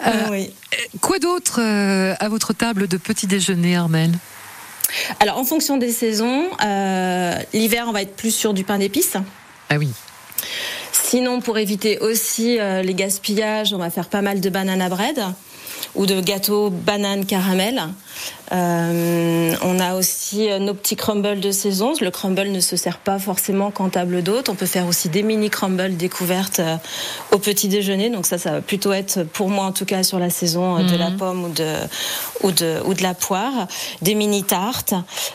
Euh, 0.06 0.12
oui. 0.32 0.52
Quoi 1.00 1.20
d'autre 1.20 1.62
euh, 1.62 2.16
à 2.20 2.28
votre 2.28 2.54
table 2.54 2.88
de 2.88 2.98
petit 2.98 3.28
déjeuner, 3.28 3.76
Armel? 3.76 4.12
Alors, 5.20 5.38
en 5.38 5.44
fonction 5.44 5.78
des 5.78 5.92
saisons, 5.92 6.46
euh, 6.66 7.36
l'hiver, 7.54 7.86
on 7.88 7.92
va 7.92 8.02
être 8.02 8.16
plus 8.16 8.32
sur 8.34 8.54
du 8.56 8.64
pain 8.64 8.80
d'épices. 8.80 9.18
Ah 9.70 9.76
oui. 9.78 9.90
Sinon, 10.92 11.40
pour 11.40 11.58
éviter 11.58 12.00
aussi 12.00 12.60
euh, 12.60 12.82
les 12.82 12.94
gaspillages, 12.96 13.74
on 13.74 13.78
va 13.78 13.90
faire 13.90 14.08
pas 14.08 14.22
mal 14.22 14.42
de 14.42 14.50
banana 14.50 14.90
bread 14.90 15.22
ou 15.96 16.06
de 16.06 16.20
gâteaux 16.20 16.70
banane 16.70 17.26
caramel. 17.26 17.84
Euh, 18.54 19.56
on 19.62 19.80
a 19.80 19.96
aussi 19.96 20.50
euh, 20.50 20.60
nos 20.60 20.74
petits 20.74 20.96
crumbles 20.96 21.40
de 21.40 21.52
saison. 21.52 21.94
Le 22.00 22.12
crumble 22.12 22.48
ne 22.48 22.60
se 22.60 22.78
sert 22.78 22.98
pas 22.98 23.20
forcément 23.20 23.72
qu'en 23.72 23.90
table 23.90 24.24
d'hôte. 24.24 24.50
On 24.50 24.56
peut 24.56 24.66
faire 24.66 24.88
aussi 24.88 25.10
des 25.10 25.24
mini 25.24 25.50
crumbles 25.50 25.98
découvertes 25.98 26.60
euh, 26.60 26.78
au 27.32 27.40
petit 27.40 27.68
déjeuner. 27.68 28.10
Donc 28.10 28.26
ça, 28.26 28.38
ça 28.38 28.52
va 28.52 28.62
plutôt 28.62 28.94
être 28.94 29.24
pour 29.24 29.50
moi 29.50 29.66
en 29.66 29.72
tout 29.74 29.86
cas 29.86 30.04
sur 30.04 30.20
la 30.20 30.30
saison 30.30 30.84
de 30.84 30.96
la 30.96 31.12
pomme 31.12 31.46
ou 31.46 31.50
de 31.50 31.74
ou 32.44 32.52
de 32.52 32.78
ou 32.86 32.94
de 32.94 33.04
la 33.04 33.14
poire. 33.14 33.68
Des 34.02 34.16
mini 34.16 34.44
tartes. 34.44 34.94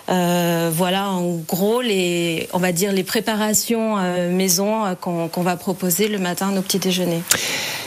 Euh, 0.09 0.71
voilà 0.73 1.11
en 1.11 1.37
gros 1.37 1.83
les 1.83 2.49
on 2.53 2.59
va 2.59 2.73
dire 2.73 2.93
les 2.93 3.05
préparations 3.05 3.97
maison 4.31 4.97
qu'on 5.01 5.43
va 5.43 5.57
proposer 5.57 6.09
le 6.09 6.19
matin 6.19 6.49
à 6.49 6.53
nos 6.53 6.63
petits 6.63 6.79
déjeuners. 6.79 7.23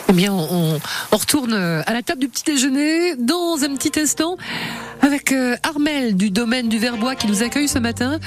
Eh 0.08 0.14
bien, 0.14 0.34
on, 0.34 0.80
retourne 1.12 1.54
à 1.54 1.94
la 1.94 2.04
table 2.04 2.22
du 2.22 2.28
petit 2.28 2.44
déjeuner 2.44 3.16
dans 3.16 3.64
un 3.64 3.76
petit 3.76 4.00
instant 4.00 4.38
avec 5.02 5.32
euh, 5.32 5.56
Armel 5.64 6.16
du 6.16 6.30
domaine 6.30 6.70
du 6.70 6.80
Verbois 6.80 7.16
qui 7.16 7.28
nous 7.28 7.44
accueille 7.44 7.68
ce 7.68 7.80
matin. 7.80 8.20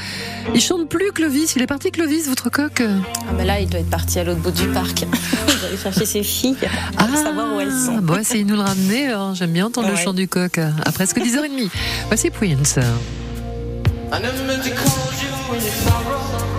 Il 0.55 0.61
chante 0.61 0.89
plus 0.89 1.13
Clovis, 1.13 1.55
il 1.57 1.63
est 1.63 1.67
parti 1.67 1.91
Clovis, 1.91 2.29
votre 2.29 2.51
coq 2.51 2.83
Ah 2.83 3.33
ben 3.37 3.47
là, 3.47 3.61
il 3.61 3.69
doit 3.69 3.81
être 3.81 3.91
parti 3.91 4.19
à 4.19 4.25
l'autre 4.25 4.41
bout 4.41 4.51
du 4.51 4.67
parc. 4.69 5.03
il 5.49 5.59
doit 5.59 5.69
aller 5.69 5.77
chercher 5.77 6.07
ses 6.07 6.23
filles 6.23 6.57
pour 6.97 7.17
savoir 7.17 7.55
où 7.55 7.61
elles 7.61 7.73
sont. 7.73 7.99
Bon, 7.99 8.17
essayez 8.17 8.45
de 8.45 8.51
nous 8.51 8.57
le 8.57 8.63
ramener, 8.63 9.15
j'aime 9.35 9.53
bien 9.53 9.67
entendre 9.67 9.89
le 9.89 9.97
chant 9.97 10.15
du 10.15 10.29
coq 10.29 10.59
à 10.59 10.93
presque 10.93 11.19
10h30. 11.19 11.69
Voici 12.09 12.31
Prince. 12.31 12.79
I 14.11 14.21
never 14.21 14.43
meant 14.47 14.63
to 14.65 14.71
call 14.71 15.13
you 15.21 16.58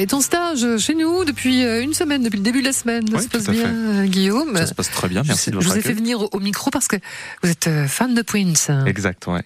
Est 0.00 0.14
en 0.14 0.20
stage 0.20 0.78
chez 0.78 0.94
nous 0.94 1.24
depuis 1.24 1.62
euh, 1.64 1.82
une 1.82 1.92
semaine, 1.94 2.22
depuis 2.22 2.38
le 2.38 2.42
début 2.42 2.60
de 2.60 2.66
la 2.66 2.72
semaine. 2.72 3.06
Ça 3.10 3.20
se 3.22 3.28
passe 3.28 3.44
bien, 3.50 3.62
fait. 3.66 3.68
euh, 3.68 4.06
Guillaume. 4.06 4.56
Ça 4.56 4.66
se 4.66 4.74
passe 4.74 4.90
très 4.90 5.08
bien, 5.08 5.22
merci 5.26 5.50
de 5.50 5.60
je 5.60 5.66
votre 5.66 5.72
vous 5.74 5.78
ai 5.78 5.82
fait 5.82 5.92
venir 5.92 6.22
au- 6.32 6.40
micro 6.40 6.70
parce 6.70 6.88
que 6.88 6.96
vous 7.42 7.50
êtes 7.50 7.66
euh, 7.66 7.86
fan 7.86 8.14
de 8.14 8.22
Prince. 8.22 8.70
Exact, 8.86 9.26
ouais. 9.26 9.42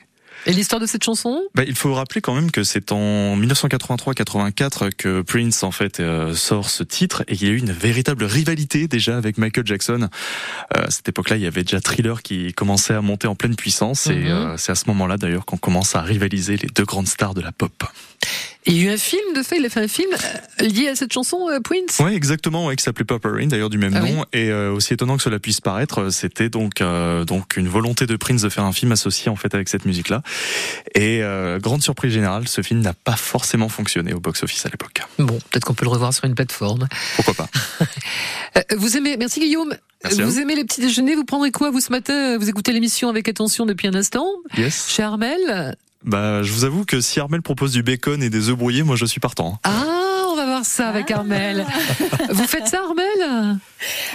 Et 0.46 0.52
l'histoire 0.52 0.78
de 0.80 0.86
cette 0.86 1.02
chanson? 1.02 1.40
Bah, 1.54 1.62
il 1.66 1.74
faut 1.74 1.94
rappeler 1.94 2.20
quand 2.20 2.34
même 2.34 2.50
que 2.50 2.64
c'est 2.64 2.92
en 2.92 3.34
1983-84 3.38 4.90
que 4.94 5.22
Prince 5.22 5.62
en 5.62 5.70
fait 5.70 6.00
euh, 6.00 6.34
sort 6.34 6.68
ce 6.68 6.82
titre 6.82 7.24
et 7.28 7.36
qu'il 7.36 7.48
y 7.48 7.50
a 7.50 7.54
eu 7.54 7.58
une 7.58 7.72
véritable 7.72 8.24
rivalité 8.24 8.86
déjà 8.86 9.16
avec 9.16 9.38
Michael 9.38 9.66
Jackson. 9.66 10.08
Euh, 10.76 10.84
à 10.86 10.90
cette 10.90 11.08
époque-là, 11.08 11.36
il 11.36 11.42
y 11.42 11.46
avait 11.46 11.62
déjà 11.64 11.80
Thriller 11.80 12.22
qui 12.22 12.52
commençait 12.52 12.94
à 12.94 13.00
monter 13.00 13.26
en 13.26 13.34
pleine 13.34 13.56
puissance 13.56 14.06
et 14.08 14.14
Mhm. 14.16 14.26
euh, 14.28 14.56
c'est 14.58 14.72
à 14.72 14.74
ce 14.74 14.84
moment-là 14.88 15.16
d'ailleurs 15.16 15.46
qu'on 15.46 15.56
commence 15.56 15.96
à 15.96 16.02
rivaliser 16.02 16.56
les 16.58 16.68
deux 16.68 16.84
grandes 16.84 17.08
stars 17.08 17.32
de 17.34 17.40
la 17.40 17.52
pop. 17.52 17.72
Il 18.66 18.76
y 18.78 18.80
a 18.80 18.90
eu 18.90 18.94
un 18.94 18.96
film 18.96 19.34
de 19.34 19.42
fait, 19.42 19.58
il 19.58 19.66
a 19.66 19.68
fait 19.68 19.80
un 19.80 19.88
film 19.88 20.10
euh, 20.12 20.64
lié 20.64 20.88
à 20.88 20.96
cette 20.96 21.12
chanson, 21.12 21.48
euh, 21.50 21.60
Prince 21.60 21.98
Ouais, 22.00 22.14
exactement, 22.14 22.66
ouais, 22.66 22.76
qui 22.76 22.82
s'appelait 22.82 23.04
Purple 23.04 23.28
Rain, 23.28 23.46
d'ailleurs 23.46 23.68
du 23.68 23.76
même 23.76 23.92
Ah 23.94 24.00
nom. 24.00 24.24
Et 24.32 24.48
euh, 24.50 24.72
aussi 24.72 24.94
étonnant 24.94 25.18
que 25.18 25.22
cela 25.22 25.38
puisse 25.38 25.60
paraître, 25.60 26.00
euh, 26.04 26.10
c'était 26.10 26.48
donc 26.48 26.80
euh, 26.80 27.24
donc 27.26 27.58
une 27.58 27.68
volonté 27.68 28.06
de 28.06 28.16
Prince 28.16 28.40
de 28.40 28.48
faire 28.48 28.64
un 28.64 28.72
film 28.72 28.92
associé 28.92 29.28
en 29.30 29.36
fait 29.36 29.54
avec 29.54 29.68
cette 29.68 29.84
musique-là. 29.84 30.22
Et 30.94 31.22
euh, 31.22 31.58
grande 31.58 31.82
surprise 31.82 32.12
générale, 32.12 32.48
ce 32.48 32.62
film 32.62 32.80
n'a 32.80 32.94
pas 32.94 33.16
forcément 33.16 33.68
fonctionné 33.68 34.14
au 34.14 34.20
box-office 34.20 34.64
à 34.64 34.70
l'époque. 34.70 35.02
Bon, 35.18 35.38
peut-être 35.50 35.64
qu'on 35.64 35.74
peut 35.74 35.84
le 35.84 35.90
revoir 35.90 36.14
sur 36.14 36.24
une 36.24 36.34
plateforme. 36.34 36.88
Pourquoi 37.16 37.34
pas 37.34 37.48
vous 38.76 38.96
aimez, 38.96 39.16
merci 39.18 39.40
Guillaume. 39.40 39.74
Merci 40.04 40.22
vous. 40.22 40.38
aimez 40.38 40.54
les 40.54 40.64
petits 40.64 40.80
déjeuners 40.80 41.14
Vous 41.16 41.24
prendrez 41.24 41.50
quoi 41.50 41.70
vous 41.70 41.80
ce 41.80 41.90
matin? 41.90 42.38
Vous 42.38 42.48
écoutez 42.48 42.72
l'émission 42.72 43.08
avec 43.08 43.28
attention 43.28 43.66
depuis 43.66 43.88
un 43.88 43.94
instant? 43.94 44.26
Yes. 44.56 44.86
Chez 44.88 45.02
Armel? 45.02 45.74
Bah, 46.04 46.42
je 46.42 46.52
vous 46.52 46.64
avoue 46.64 46.84
que 46.84 47.00
si 47.00 47.18
Armel 47.18 47.40
propose 47.40 47.72
du 47.72 47.82
bacon 47.82 48.22
et 48.22 48.28
des 48.30 48.50
œufs 48.50 48.56
brouillés, 48.56 48.82
moi 48.82 48.94
je 48.96 49.06
suis 49.06 49.20
partant. 49.20 49.54
hein. 49.54 49.58
Ah, 49.64 49.93
ça 50.64 50.88
avec 50.88 51.10
Armel. 51.10 51.64
Vous 52.30 52.44
faites 52.46 52.66
ça 52.68 52.78
Armel? 52.88 53.58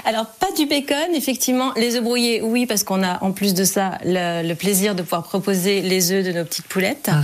Alors, 0.05 0.25
pas 0.25 0.47
du 0.57 0.65
bacon, 0.65 1.13
effectivement. 1.13 1.71
Les 1.75 1.95
œufs 1.95 2.03
brouillés, 2.03 2.41
oui, 2.41 2.65
parce 2.65 2.83
qu'on 2.83 3.03
a 3.03 3.23
en 3.23 3.31
plus 3.31 3.53
de 3.53 3.63
ça 3.63 3.97
le, 4.03 4.47
le 4.47 4.55
plaisir 4.55 4.95
de 4.95 5.01
pouvoir 5.03 5.23
proposer 5.23 5.81
les 5.81 6.11
œufs 6.11 6.25
de 6.25 6.31
nos 6.31 6.43
petites 6.43 6.65
poulettes. 6.67 7.09
Ah 7.11 7.21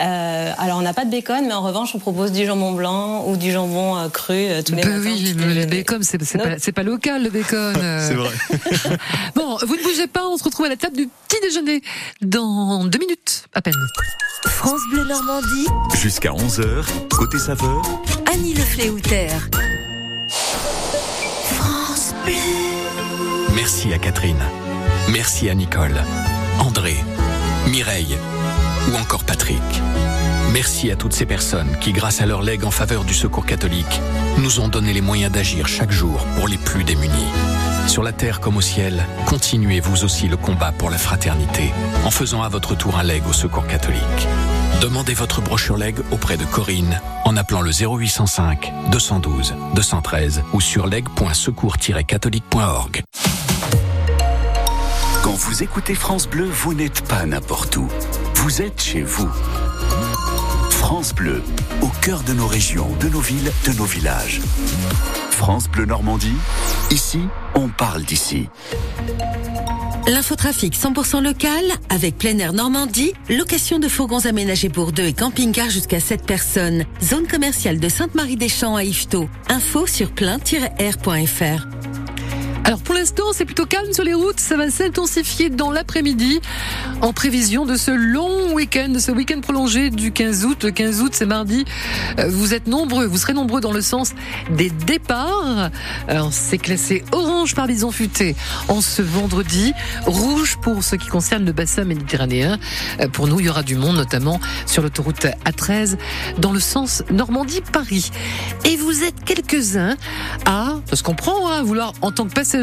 Euh, 0.00 0.52
alors, 0.58 0.78
on 0.78 0.82
n'a 0.82 0.94
pas 0.94 1.04
de 1.04 1.10
bacon, 1.10 1.44
mais 1.46 1.52
en 1.52 1.62
revanche, 1.62 1.90
on 1.94 1.98
propose 1.98 2.30
du 2.32 2.46
jambon 2.46 2.72
blanc 2.72 3.24
ou 3.26 3.36
du 3.36 3.50
jambon 3.50 3.96
euh, 3.98 4.08
cru 4.08 4.34
euh, 4.34 4.62
tous 4.62 4.74
les 4.74 4.82
Bah 4.82 4.90
matins. 4.90 5.10
oui, 5.12 5.34
mais 5.36 5.54
le 5.54 5.66
bacon, 5.66 6.02
c'est 6.02 6.72
pas, 6.72 6.82
local 6.82 7.24
le 7.24 7.30
bacon. 7.30 7.74
euh. 7.76 8.06
C'est 8.08 8.14
vrai. 8.14 8.30
Bon, 9.34 9.56
vous 9.66 9.76
ne 9.76 9.82
bougez 9.82 10.06
pas, 10.06 10.26
on 10.28 10.36
se 10.36 10.44
retrouve 10.44 10.66
à 10.66 10.68
la 10.68 10.76
table 10.76 10.96
du 10.96 11.08
petit 11.28 11.40
déjeuner 11.42 11.82
dans 12.22 12.84
deux 12.84 12.98
minutes 12.98 13.44
à 13.54 13.60
peine. 13.62 13.74
France 14.46 14.80
Bleu 14.92 15.04
Normandie, 15.04 15.66
Jusqu'à 16.00 16.30
11h, 16.30 16.64
côté 17.10 17.38
saveur, 17.38 17.82
Annie 18.38 18.54
Le 18.54 18.62
Fléoutère. 18.62 19.48
Merci 23.56 23.92
à 23.92 23.98
Catherine. 23.98 24.38
Merci 25.10 25.50
à 25.50 25.54
Nicole, 25.54 25.96
André, 26.60 26.94
Mireille 27.68 28.16
ou 28.92 28.96
encore 28.96 29.24
Patrick. 29.24 29.60
Merci 30.52 30.90
à 30.90 30.96
toutes 30.96 31.12
ces 31.12 31.26
personnes 31.26 31.76
qui, 31.80 31.92
grâce 31.92 32.20
à 32.20 32.26
leur 32.26 32.42
legs 32.42 32.64
en 32.64 32.70
faveur 32.70 33.04
du 33.04 33.14
secours 33.14 33.46
catholique, 33.46 34.00
nous 34.38 34.60
ont 34.60 34.68
donné 34.68 34.92
les 34.92 35.00
moyens 35.00 35.32
d'agir 35.32 35.68
chaque 35.68 35.92
jour 35.92 36.24
pour 36.36 36.48
les 36.48 36.56
plus 36.56 36.84
démunis. 36.84 37.26
Sur 37.86 38.02
la 38.02 38.12
terre 38.12 38.40
comme 38.40 38.56
au 38.56 38.60
ciel, 38.60 39.06
continuez 39.26 39.80
vous 39.80 40.04
aussi 40.04 40.28
le 40.28 40.36
combat 40.36 40.72
pour 40.72 40.90
la 40.90 40.98
fraternité 40.98 41.72
en 42.04 42.10
faisant 42.10 42.42
à 42.42 42.48
votre 42.48 42.76
tour 42.76 42.98
un 42.98 43.02
leg 43.02 43.22
au 43.28 43.32
secours 43.32 43.66
catholique. 43.66 44.28
Demandez 44.80 45.14
votre 45.14 45.40
brochure 45.40 45.76
leg 45.76 45.96
auprès 46.10 46.36
de 46.36 46.44
Corinne 46.44 47.00
en 47.24 47.36
appelant 47.36 47.60
le 47.60 47.72
0805 47.72 48.72
212 48.90 49.54
213 49.74 50.42
ou 50.52 50.60
sur 50.60 50.86
leg.secours-catholique.org. 50.86 53.02
quand 55.22 55.34
vous 55.34 55.62
écoutez 55.62 55.94
France 55.94 56.28
Bleu, 56.28 56.46
vous 56.46 56.74
n'êtes 56.74 57.02
pas 57.02 57.26
n'importe 57.26 57.76
où. 57.76 57.88
Vous 58.34 58.62
êtes 58.62 58.80
chez 58.80 59.02
vous. 59.02 59.28
France 60.88 61.14
Bleu, 61.14 61.42
au 61.82 61.88
cœur 62.00 62.22
de 62.22 62.32
nos 62.32 62.46
régions, 62.46 62.88
de 62.98 63.10
nos 63.10 63.20
villes, 63.20 63.52
de 63.66 63.72
nos 63.76 63.84
villages. 63.84 64.40
France 65.30 65.68
Bleu 65.68 65.84
Normandie, 65.84 66.32
ici, 66.90 67.20
on 67.54 67.68
parle 67.68 68.04
d'ici. 68.04 68.48
L'infotrafic 70.06 70.74
100% 70.74 71.22
local 71.22 71.62
avec 71.90 72.16
plein 72.16 72.38
air 72.38 72.54
Normandie, 72.54 73.12
location 73.28 73.78
de 73.78 73.86
fourgons 73.86 74.24
aménagés 74.24 74.70
pour 74.70 74.92
deux 74.92 75.04
et 75.04 75.12
camping-car 75.12 75.68
jusqu'à 75.68 76.00
7 76.00 76.24
personnes. 76.24 76.84
Zone 77.02 77.26
commerciale 77.26 77.80
de 77.80 77.88
Sainte-Marie-des-Champs 77.90 78.76
à 78.76 78.84
Yvetot. 78.84 79.28
Info 79.50 79.86
sur 79.86 80.10
plein-air.fr. 80.12 81.68
Alors 82.68 82.80
pour 82.80 82.94
l'instant, 82.94 83.22
c'est 83.32 83.46
plutôt 83.46 83.64
calme 83.64 83.94
sur 83.94 84.04
les 84.04 84.12
routes. 84.12 84.38
Ça 84.38 84.58
va 84.58 84.70
s'intensifier 84.70 85.48
dans 85.48 85.70
l'après-midi 85.72 86.38
en 87.00 87.14
prévision 87.14 87.64
de 87.64 87.76
ce 87.76 87.90
long 87.90 88.52
week-end, 88.52 88.90
de 88.90 88.98
ce 88.98 89.10
week-end 89.10 89.40
prolongé 89.40 89.88
du 89.88 90.12
15 90.12 90.44
août. 90.44 90.64
Le 90.64 90.70
15 90.70 91.00
août, 91.00 91.12
c'est 91.14 91.24
mardi. 91.24 91.64
Euh, 92.18 92.28
Vous 92.28 92.52
êtes 92.52 92.66
nombreux, 92.66 93.06
vous 93.06 93.16
serez 93.16 93.32
nombreux 93.32 93.62
dans 93.62 93.72
le 93.72 93.80
sens 93.80 94.12
des 94.50 94.68
départs. 94.68 95.70
Alors 96.08 96.34
c'est 96.34 96.58
classé 96.58 97.02
orange 97.10 97.54
par 97.54 97.68
bison 97.68 97.90
futé 97.90 98.36
en 98.68 98.82
ce 98.82 99.00
vendredi, 99.00 99.72
rouge 100.04 100.58
pour 100.60 100.84
ce 100.84 100.96
qui 100.96 101.08
concerne 101.08 101.46
le 101.46 101.52
bassin 101.52 101.84
méditerranéen. 101.84 102.58
Euh, 103.00 103.08
Pour 103.08 103.28
nous, 103.28 103.40
il 103.40 103.46
y 103.46 103.48
aura 103.48 103.62
du 103.62 103.76
monde, 103.76 103.96
notamment 103.96 104.40
sur 104.66 104.82
l'autoroute 104.82 105.26
A13 105.46 105.96
dans 106.36 106.52
le 106.52 106.60
sens 106.60 107.02
Normandie-Paris. 107.10 108.10
Et 108.66 108.76
vous 108.76 109.04
êtes 109.04 109.24
quelques-uns 109.24 109.96
à, 110.44 110.74
ça 110.84 110.96
se 110.96 111.02
comprend, 111.02 111.50
hein, 111.50 111.60
à 111.60 111.62
vouloir 111.62 111.94
en 112.02 112.12
tant 112.12 112.26
que 112.26 112.34
passager, 112.34 112.57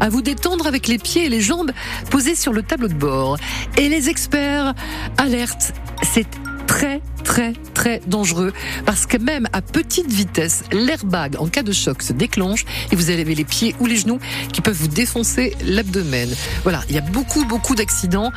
à 0.00 0.08
vous 0.08 0.22
détendre 0.22 0.66
avec 0.66 0.88
les 0.88 0.98
pieds 0.98 1.26
et 1.26 1.28
les 1.28 1.40
jambes 1.40 1.72
posés 2.10 2.34
sur 2.34 2.52
le 2.52 2.62
tableau 2.62 2.88
de 2.88 2.94
bord. 2.94 3.36
Et 3.76 3.88
les 3.88 4.08
experts 4.08 4.74
alertent, 5.18 5.74
c'est 6.02 6.26
très 6.66 7.00
très 7.24 7.54
très 7.74 8.00
dangereux 8.06 8.52
parce 8.84 9.04
que 9.06 9.16
même 9.16 9.48
à 9.52 9.60
petite 9.60 10.10
vitesse, 10.10 10.62
l'airbag 10.72 11.36
en 11.38 11.48
cas 11.48 11.62
de 11.62 11.72
choc 11.72 12.02
se 12.02 12.12
déclenche 12.12 12.64
et 12.92 12.96
vous 12.96 13.10
avez 13.10 13.34
les 13.34 13.44
pieds 13.44 13.74
ou 13.80 13.86
les 13.86 13.96
genoux 13.96 14.20
qui 14.52 14.60
peuvent 14.60 14.76
vous 14.76 14.88
défoncer 14.88 15.54
l'abdomen. 15.64 16.28
Voilà, 16.62 16.82
il 16.88 16.94
y 16.94 16.98
a 16.98 17.02
beaucoup 17.02 17.44
beaucoup 17.44 17.74
d'accidents 17.74 18.32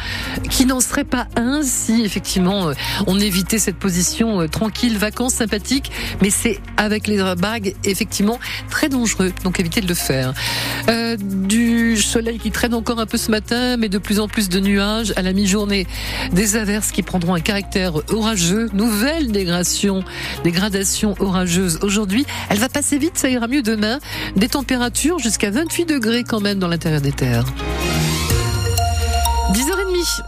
qui 0.49 0.65
n'en 0.65 0.79
seraient 0.79 1.03
pas 1.03 1.27
un 1.35 1.61
si 1.63 2.03
effectivement 2.03 2.69
euh, 2.69 2.73
on 3.07 3.19
évitait 3.19 3.59
cette 3.59 3.77
position 3.77 4.41
euh, 4.41 4.47
tranquille, 4.47 4.97
vacances 4.97 5.35
sympathiques, 5.35 5.91
mais 6.21 6.29
c'est 6.29 6.59
avec 6.77 7.07
les 7.07 7.17
airbags 7.17 7.75
effectivement 7.83 8.39
très 8.69 8.89
dangereux, 8.89 9.31
donc 9.43 9.59
évitez 9.59 9.81
de 9.81 9.87
le 9.87 9.93
faire. 9.93 10.33
Euh, 10.89 11.15
du 11.19 11.97
soleil 11.97 12.39
qui 12.39 12.51
traîne 12.51 12.73
encore 12.73 12.99
un 12.99 13.05
peu 13.05 13.17
ce 13.17 13.31
matin, 13.31 13.77
mais 13.77 13.89
de 13.89 13.97
plus 13.97 14.19
en 14.19 14.27
plus 14.27 14.49
de 14.49 14.59
nuages 14.59 15.13
à 15.15 15.21
la 15.21 15.33
mi-journée, 15.33 15.87
des 16.31 16.55
averses 16.55 16.91
qui 16.91 17.03
prendront 17.03 17.35
un 17.35 17.39
caractère 17.39 17.93
orageux, 18.19 18.69
nouvelle 18.73 19.31
dégradation, 19.31 20.03
dégradation 20.43 21.15
orageuse 21.19 21.79
aujourd'hui. 21.81 22.25
Elle 22.49 22.59
va 22.59 22.69
passer 22.69 22.97
vite, 22.97 23.17
ça 23.17 23.29
ira 23.29 23.47
mieux 23.47 23.61
demain. 23.61 23.99
Des 24.35 24.49
températures 24.49 25.19
jusqu'à 25.19 25.51
28 25.51 25.85
degrés 25.85 26.23
quand 26.23 26.41
même 26.41 26.59
dans 26.59 26.67
l'intérieur 26.67 27.01
des 27.01 27.13
terres. 27.13 27.45
10h30. 29.53 30.21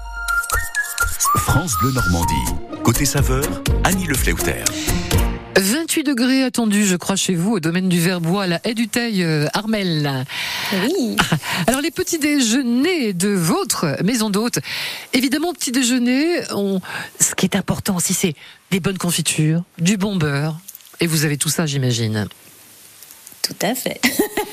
France 1.38 1.76
Bleu 1.82 1.92
Normandie. 1.92 2.34
Côté 2.84 3.06
saveur, 3.06 3.44
Annie 3.84 4.08
Le 4.08 4.16
Fléoutère. 4.16 4.66
28 5.58 6.04
degrés 6.04 6.44
attendus, 6.44 6.86
je 6.86 6.96
crois, 6.96 7.16
chez 7.16 7.36
vous, 7.36 7.54
au 7.54 7.60
domaine 7.60 7.90
du 7.90 8.00
Verbois, 8.00 8.48
la 8.48 8.60
haie 8.64 8.74
du 8.74 8.88
Teil, 8.88 9.24
euh, 9.24 9.48
Armel. 9.54 10.26
Oui. 10.84 11.18
Alors, 11.68 11.82
les 11.82 11.92
petits 11.92 12.20
déjeuners 12.20 13.14
de 13.14 13.30
votre 13.30 13.98
maison 14.04 14.30
d'hôte, 14.30 14.60
évidemment, 15.14 15.54
petit 15.54 15.72
déjeuner, 15.72 16.42
on... 16.54 16.80
ce 17.20 17.36
qui 17.36 17.46
est 17.46 17.56
important 17.56 17.98
aussi, 17.98 18.14
c'est 18.14 18.36
des 18.72 18.80
bonnes 18.80 18.98
confitures, 18.98 19.64
du 19.78 19.98
bon 19.98 20.16
beurre. 20.16 20.58
Et 21.00 21.08
vous 21.08 21.26
avez 21.26 21.38
tout 21.38 21.50
ça, 21.50 21.66
j'imagine. 21.66 22.28
Tout 23.42 23.56
à 23.62 23.76
fait. 23.76 24.00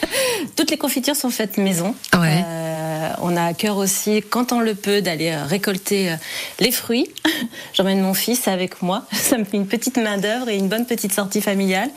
Toutes 0.57 0.71
les 0.71 0.79
confitures 0.79 1.17
sont 1.17 1.31
faites 1.31 1.59
maison. 1.59 1.95
Ouais. 2.15 2.45
Euh, 2.47 2.79
on 3.23 3.37
a 3.37 3.45
à 3.45 3.55
cœur 3.55 3.77
aussi, 3.77 4.23
quand 4.23 4.53
on 4.53 4.61
le 4.61 4.75
peut, 4.75 5.03
d'aller 5.03 5.31
euh, 5.31 5.45
récolter 5.45 6.11
euh, 6.11 6.17
les 6.61 6.71
fruits. 6.71 7.09
J'emmène 7.75 8.01
mon 8.01 8.15
fils 8.15 8.49
avec 8.49 8.83
moi. 8.83 9.05
Ça 9.13 9.39
me 9.39 9.45
fait 9.45 9.57
une 9.57 9.67
petite 9.67 9.99
main 9.99 10.19
d'œuvre 10.19 10.49
et 10.49 10.57
une 10.57 10.69
bonne 10.69 10.87
petite 10.87 11.13
sortie 11.13 11.41
familiale. 11.41 11.91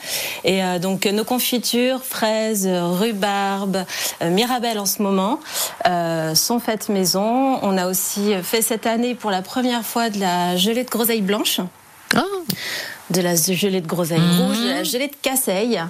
Et 0.44 0.62
euh, 0.62 0.78
donc 0.78 1.06
nos 1.06 1.24
confitures, 1.24 2.04
fraises, 2.04 2.66
rhubarbe, 2.68 3.84
euh, 4.22 4.30
mirabelle 4.30 4.78
en 4.78 4.86
ce 4.86 5.02
moment, 5.02 5.40
sont 6.34 6.60
faites 6.60 6.88
maison. 6.88 7.58
On 7.62 7.76
a 7.76 7.86
aussi 7.86 8.32
fait 8.42 8.62
cette 8.62 8.86
année 8.86 9.14
pour 9.14 9.30
la 9.30 9.42
première 9.42 9.84
fois 9.84 10.10
de 10.10 10.20
la 10.20 10.56
gelée 10.56 10.84
de 10.84 10.90
groseille 10.90 11.22
blanche 11.22 11.60
Ah, 12.14 12.22
de 13.10 13.20
la 13.20 13.34
gelée 13.36 13.80
de 13.80 13.86
groseille 13.86 14.20
Mhm. 14.20 14.40
rouge, 14.40 14.58
de 14.58 14.68
la 14.68 14.84
gelée 14.84 15.08
de 15.08 15.16
casseille. 15.20 15.80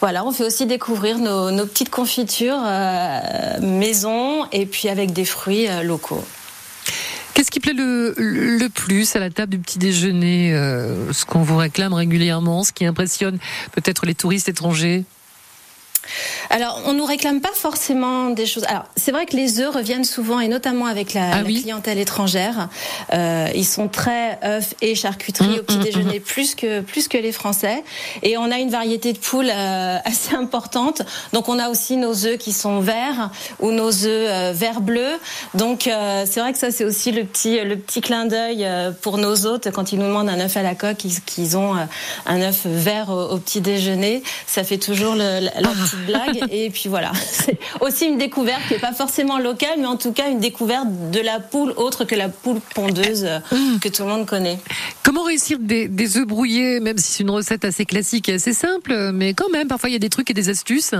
Voilà, 0.00 0.24
on 0.24 0.32
fait 0.32 0.44
aussi 0.44 0.66
découvrir 0.66 1.18
nos, 1.18 1.50
nos 1.50 1.66
petites 1.66 1.90
confitures 1.90 2.58
euh, 2.64 3.60
maison 3.60 4.46
et 4.50 4.66
puis 4.66 4.88
avec 4.88 5.12
des 5.12 5.24
fruits 5.24 5.68
euh, 5.68 5.82
locaux. 5.82 6.24
Qu'est-ce 7.34 7.50
qui 7.50 7.58
plaît 7.60 7.72
le, 7.72 8.14
le 8.16 8.68
plus 8.68 9.16
à 9.16 9.18
la 9.18 9.28
table 9.30 9.50
du 9.52 9.58
petit 9.58 9.78
déjeuner 9.78 10.52
euh, 10.54 11.12
Ce 11.12 11.24
qu'on 11.24 11.42
vous 11.42 11.56
réclame 11.56 11.92
régulièrement, 11.92 12.62
ce 12.62 12.72
qui 12.72 12.86
impressionne 12.86 13.38
peut-être 13.72 14.06
les 14.06 14.14
touristes 14.14 14.48
étrangers? 14.48 15.04
Alors, 16.50 16.82
on 16.86 16.92
nous 16.92 17.04
réclame 17.04 17.40
pas 17.40 17.52
forcément 17.54 18.30
des 18.30 18.46
choses. 18.46 18.64
Alors, 18.68 18.84
c'est 18.96 19.12
vrai 19.12 19.26
que 19.26 19.36
les 19.36 19.60
œufs 19.60 19.74
reviennent 19.74 20.04
souvent, 20.04 20.40
et 20.40 20.48
notamment 20.48 20.86
avec 20.86 21.14
la, 21.14 21.30
Ah 21.32 21.36
la 21.38 21.42
oui 21.42 21.62
clientèle 21.62 21.98
étrangère. 21.98 22.68
Euh, 23.12 23.48
ils 23.54 23.66
sont 23.66 23.88
très 23.88 24.38
œufs 24.44 24.74
et 24.80 24.94
charcuterie 24.94 25.44
Mm, 25.44 25.58
au 25.58 25.62
petit 25.62 25.78
mm, 25.78 25.82
déjeuner, 25.82 26.20
plus 26.20 26.54
que 26.54 26.80
plus 26.80 27.08
que 27.08 27.18
les 27.18 27.32
Français. 27.32 27.82
Et 28.22 28.36
on 28.36 28.50
a 28.50 28.58
une 28.58 28.70
variété 28.70 29.12
de 29.12 29.18
poules 29.18 29.50
euh, 29.52 29.98
assez 30.04 30.34
importante. 30.34 31.02
Donc, 31.32 31.48
on 31.48 31.58
a 31.58 31.68
aussi 31.68 31.96
nos 31.96 32.26
œufs 32.26 32.38
qui 32.38 32.52
sont 32.52 32.80
verts 32.80 33.30
ou 33.60 33.70
nos 33.70 33.90
œufs 33.90 34.06
euh, 34.06 34.52
vert 34.54 34.80
bleu. 34.80 35.18
Donc, 35.54 35.86
euh, 35.86 36.24
c'est 36.28 36.40
vrai 36.40 36.52
que 36.52 36.58
ça, 36.58 36.70
c'est 36.70 36.84
aussi 36.84 37.12
le 37.12 37.24
petit 37.24 37.60
le 37.60 37.76
petit 37.76 38.00
clin 38.00 38.26
d'œil 38.26 38.64
euh, 38.64 38.90
pour 38.90 39.18
nos 39.18 39.46
hôtes 39.46 39.70
quand 39.70 39.92
ils 39.92 39.98
nous 39.98 40.06
demandent 40.06 40.28
un 40.28 40.40
œuf 40.40 40.56
à 40.56 40.62
la 40.62 40.74
coque, 40.74 40.98
qu'ils 40.98 41.20
qu'ils 41.22 41.56
ont 41.56 41.76
euh, 41.76 41.84
un 42.26 42.40
œuf 42.40 42.66
vert 42.66 43.10
au, 43.10 43.30
au 43.34 43.38
petit 43.38 43.60
déjeuner. 43.60 44.22
Ça 44.46 44.64
fait 44.64 44.78
toujours 44.78 45.14
le, 45.14 45.40
la, 45.40 45.60
la 45.60 45.68
petite 45.68 45.93
blague. 46.06 46.42
Et 46.50 46.70
puis 46.70 46.88
voilà, 46.88 47.12
c'est 47.26 47.58
aussi 47.80 48.06
une 48.06 48.18
découverte 48.18 48.62
qui 48.68 48.74
est 48.74 48.78
pas 48.78 48.92
forcément 48.92 49.38
locale, 49.38 49.78
mais 49.78 49.86
en 49.86 49.96
tout 49.96 50.12
cas 50.12 50.30
une 50.30 50.40
découverte 50.40 50.88
de 51.10 51.20
la 51.20 51.40
poule 51.40 51.72
autre 51.76 52.04
que 52.04 52.14
la 52.14 52.28
poule 52.28 52.60
pondeuse 52.74 53.24
euh, 53.24 53.38
que 53.80 53.88
tout 53.88 54.02
le 54.02 54.08
monde 54.08 54.26
connaît. 54.26 54.58
Comment 55.02 55.22
réussir 55.22 55.58
des, 55.60 55.88
des 55.88 56.18
œufs 56.18 56.26
brouillés, 56.26 56.80
même 56.80 56.98
si 56.98 57.12
c'est 57.12 57.22
une 57.22 57.30
recette 57.30 57.64
assez 57.64 57.84
classique 57.84 58.28
et 58.28 58.34
assez 58.34 58.52
simple, 58.52 59.12
mais 59.12 59.34
quand 59.34 59.50
même, 59.50 59.68
parfois 59.68 59.88
il 59.90 59.92
y 59.92 59.96
a 59.96 60.00
des 60.00 60.10
trucs 60.10 60.30
et 60.30 60.34
des 60.34 60.48
astuces. 60.48 60.94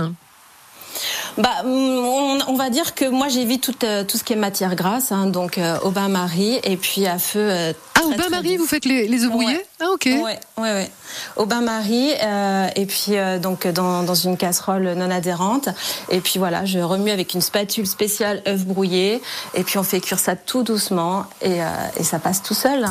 Bah, 1.37 1.49
on, 1.65 2.37
on 2.47 2.55
va 2.55 2.69
dire 2.69 2.95
que 2.95 3.05
moi 3.05 3.27
j'évite 3.27 3.61
tout, 3.63 3.75
euh, 3.85 4.03
tout 4.03 4.17
ce 4.17 4.23
qui 4.23 4.33
est 4.33 4.37
matière 4.37 4.75
grasse, 4.75 5.11
hein, 5.11 5.27
donc 5.27 5.57
euh, 5.57 5.77
au 5.83 5.91
bain-marie 5.91 6.59
et 6.63 6.77
puis 6.77 7.05
à 7.07 7.19
feu. 7.19 7.39
euh, 7.39 7.73
Ah, 7.95 7.99
très, 8.01 8.05
au 8.05 8.17
bain-marie, 8.17 8.57
vous 8.57 8.65
faites 8.65 8.85
les, 8.85 9.07
les 9.07 9.23
œufs 9.23 9.29
brouillés 9.31 9.47
Ouais. 9.57 9.65
Ah, 9.81 9.85
ok. 9.93 10.05
Ouais, 10.05 10.21
ouais, 10.23 10.39
ouais. 10.57 10.91
Au 11.35 11.45
bain-marie 11.45 12.11
euh, 12.23 12.67
et 12.75 12.85
puis 12.85 13.17
euh, 13.17 13.39
donc 13.39 13.67
dans, 13.67 14.03
dans 14.03 14.15
une 14.15 14.37
casserole 14.37 14.93
non 14.97 15.11
adhérente 15.11 15.69
et 16.09 16.21
puis 16.21 16.39
voilà, 16.39 16.65
je 16.65 16.79
remue 16.79 17.11
avec 17.11 17.33
une 17.33 17.41
spatule 17.41 17.85
spéciale 17.87 18.41
œuf 18.47 18.65
brouillé 18.65 19.21
et 19.53 19.63
puis 19.63 19.77
on 19.77 19.83
fait 19.83 19.99
cuire 19.99 20.19
ça 20.19 20.35
tout 20.35 20.63
doucement 20.63 21.25
et, 21.41 21.57
et 21.99 22.03
ça 22.03 22.19
passe 22.19 22.41
tout 22.41 22.53
seul. 22.53 22.85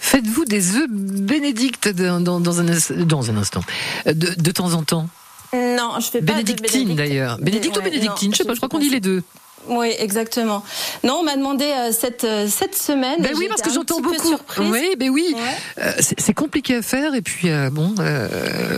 Faites-vous 0.00 0.44
des 0.46 0.76
œufs 0.76 0.88
bénédictes 0.90 1.88
dans, 1.88 2.20
dans- 2.20 2.40
dans 2.40 2.60
un, 2.60 2.64
dans 3.04 3.30
un 3.30 3.36
instant, 3.36 3.60
de, 4.06 4.12
de 4.12 4.50
temps 4.50 4.72
en 4.72 4.82
temps 4.82 5.06
Non, 5.52 5.98
je 5.98 6.06
fais 6.06 6.22
pas 6.22 6.32
de 6.32 6.38
Bénédictine 6.38 6.94
d'ailleurs. 6.94 7.38
Bénédicte 7.38 7.76
ou 7.76 7.80
Ouais, 7.80 7.90
bénédictine 7.90 8.28
non, 8.28 8.32
Je 8.32 8.38
sais 8.38 8.44
pas, 8.44 8.54
je 8.54 8.58
crois 8.58 8.68
qu'on 8.68 8.78
dit 8.78 8.90
les 8.90 9.00
deux. 9.00 9.22
Oui, 9.68 9.92
exactement. 9.98 10.64
Non, 11.04 11.18
on 11.20 11.22
m'a 11.22 11.36
demandé 11.36 11.64
euh, 11.64 11.92
cette 11.92 12.24
euh, 12.24 12.46
cette 12.48 12.74
semaine. 12.74 13.20
Ben 13.20 13.32
oui, 13.36 13.46
parce 13.48 13.62
que 13.62 13.70
j'entends 13.70 14.00
beaucoup. 14.00 14.36
Oui, 14.58 14.94
ben 14.98 15.10
oui. 15.10 15.34
Ouais. 15.34 15.84
Euh, 15.84 15.92
c'est 15.98 16.34
compliqué 16.34 16.76
à 16.76 16.82
faire 16.82 17.14
et 17.14 17.22
puis 17.22 17.48
bon, 17.70 17.94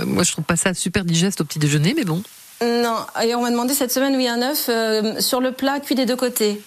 moi 0.06 0.22
je 0.22 0.32
trouve 0.32 0.44
pas 0.44 0.56
ça 0.56 0.74
super 0.74 1.04
digeste 1.04 1.40
au 1.40 1.44
petit 1.44 1.58
déjeuner, 1.58 1.94
mais 1.96 2.04
bon. 2.04 2.22
Non, 2.62 2.96
et 3.24 3.34
on 3.34 3.42
m'a 3.42 3.50
demandé 3.50 3.74
cette 3.74 3.92
semaine, 3.92 4.14
oui, 4.16 4.28
un 4.28 4.40
œuf 4.42 4.70
sur 5.20 5.40
le 5.40 5.52
plat 5.52 5.80
cuit 5.80 5.94
des 5.94 6.06
deux 6.06 6.16
côtés. 6.16 6.60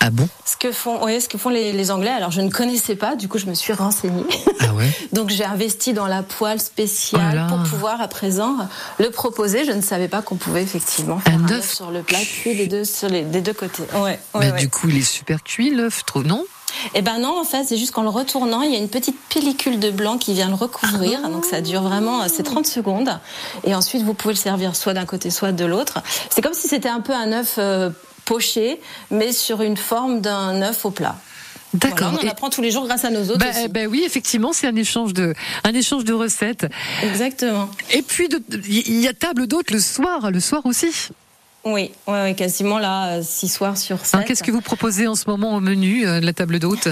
Ah 0.00 0.10
bon 0.10 0.26
Ce 0.46 0.56
que 0.56 0.72
font, 0.72 1.06
ce 1.06 1.28
que 1.28 1.36
font 1.36 1.50
les, 1.50 1.72
les 1.72 1.90
Anglais. 1.90 2.10
Alors, 2.10 2.30
je 2.30 2.40
ne 2.40 2.50
connaissais 2.50 2.96
pas, 2.96 3.16
du 3.16 3.28
coup, 3.28 3.38
je 3.38 3.46
me 3.46 3.54
suis 3.54 3.74
renseignée. 3.74 4.24
Ah 4.60 4.72
ouais. 4.74 4.90
Donc, 5.12 5.28
j'ai 5.28 5.44
investi 5.44 5.92
dans 5.92 6.06
la 6.06 6.22
poêle 6.22 6.60
spéciale 6.60 7.46
Oh 7.46 7.54
pour 7.54 7.62
pouvoir 7.64 8.00
à 8.00 8.08
présent 8.08 8.56
le 8.98 9.10
proposer. 9.10 9.64
Je 9.64 9.72
ne 9.72 9.82
savais 9.82 10.08
pas 10.08 10.22
qu'on 10.22 10.36
pouvait 10.36 10.62
effectivement 10.62 11.18
faire 11.18 11.34
Un 11.34 11.44
un, 11.44 11.52
œuf 11.52 11.74
sur 11.74 11.90
le 11.90 12.02
plat 12.02 12.18
cuit 12.18 12.56
des 12.56 12.66
deux, 12.66 12.84
sur 12.84 13.08
les, 13.08 13.22
des 13.22 13.42
deux 13.42 13.52
côtés. 13.52 13.84
Ouais, 13.94 14.18
ouais, 14.34 14.52
du 14.52 14.70
coup, 14.70 14.88
il 14.88 14.96
est 14.96 15.02
super 15.02 15.42
cuit 15.42 15.70
l'œuf, 15.70 16.04
trop 16.06 16.22
non? 16.22 16.44
Eh 16.94 17.02
ben 17.02 17.18
non, 17.18 17.40
en 17.40 17.44
fait, 17.44 17.64
c'est 17.64 17.76
juste 17.76 17.92
qu'en 17.92 18.02
le 18.02 18.08
retournant, 18.08 18.62
il 18.62 18.72
y 18.72 18.76
a 18.76 18.78
une 18.78 18.88
petite 18.88 19.18
pellicule 19.32 19.78
de 19.78 19.90
blanc 19.90 20.18
qui 20.18 20.34
vient 20.34 20.48
le 20.48 20.54
recouvrir. 20.54 21.20
Donc 21.28 21.44
ça 21.44 21.60
dure 21.60 21.82
vraiment, 21.82 22.22
euh, 22.22 22.26
c'est 22.32 22.42
30 22.42 22.66
secondes. 22.66 23.18
Et 23.64 23.74
ensuite, 23.74 24.02
vous 24.02 24.14
pouvez 24.14 24.34
le 24.34 24.38
servir 24.38 24.76
soit 24.76 24.94
d'un 24.94 25.04
côté, 25.04 25.30
soit 25.30 25.52
de 25.52 25.64
l'autre. 25.64 25.98
C'est 26.30 26.42
comme 26.42 26.54
si 26.54 26.68
c'était 26.68 26.88
un 26.88 27.00
peu 27.00 27.12
un 27.12 27.32
œuf 27.32 27.56
euh, 27.58 27.90
poché, 28.30 28.78
mais 29.10 29.32
sur 29.32 29.60
une 29.60 29.76
forme 29.76 30.20
d'un 30.20 30.62
œuf 30.62 30.84
au 30.84 30.92
plat. 30.92 31.16
Voilà, 31.72 31.96
D'accord. 31.96 32.12
on 32.22 32.24
en 32.24 32.30
apprend 32.30 32.48
tous 32.48 32.62
les 32.62 32.70
jours 32.70 32.86
grâce 32.86 33.04
à 33.04 33.10
nos 33.10 33.22
autres 33.24 33.38
Ben, 33.38 33.50
aussi. 33.50 33.68
ben 33.68 33.88
oui, 33.88 34.04
effectivement, 34.06 34.52
c'est 34.52 34.68
un 34.68 34.76
échange 34.76 35.12
de, 35.14 35.34
un 35.64 35.74
échange 35.74 36.04
de 36.04 36.12
recettes. 36.12 36.66
Exactement. 37.02 37.68
Et 37.92 38.02
puis, 38.02 38.28
il 38.68 39.00
y 39.00 39.08
a 39.08 39.12
table 39.14 39.48
d'hôtes 39.48 39.72
le 39.72 39.80
soir, 39.80 40.30
le 40.30 40.38
soir 40.38 40.62
aussi. 40.64 40.92
Oui, 41.64 41.90
ouais, 42.06 42.22
ouais, 42.22 42.34
quasiment 42.34 42.78
là, 42.78 43.16
euh, 43.18 43.22
six 43.24 43.48
soirs 43.48 43.76
sur 43.76 43.98
sept. 43.98 44.14
Alors, 44.14 44.26
Qu'est-ce 44.26 44.44
que 44.44 44.52
vous 44.52 44.60
proposez 44.62 45.08
en 45.08 45.16
ce 45.16 45.24
moment 45.28 45.56
au 45.56 45.60
menu 45.60 46.06
euh, 46.06 46.20
de 46.20 46.24
la 46.26 46.32
table 46.32 46.60
d'hôtes? 46.60 46.88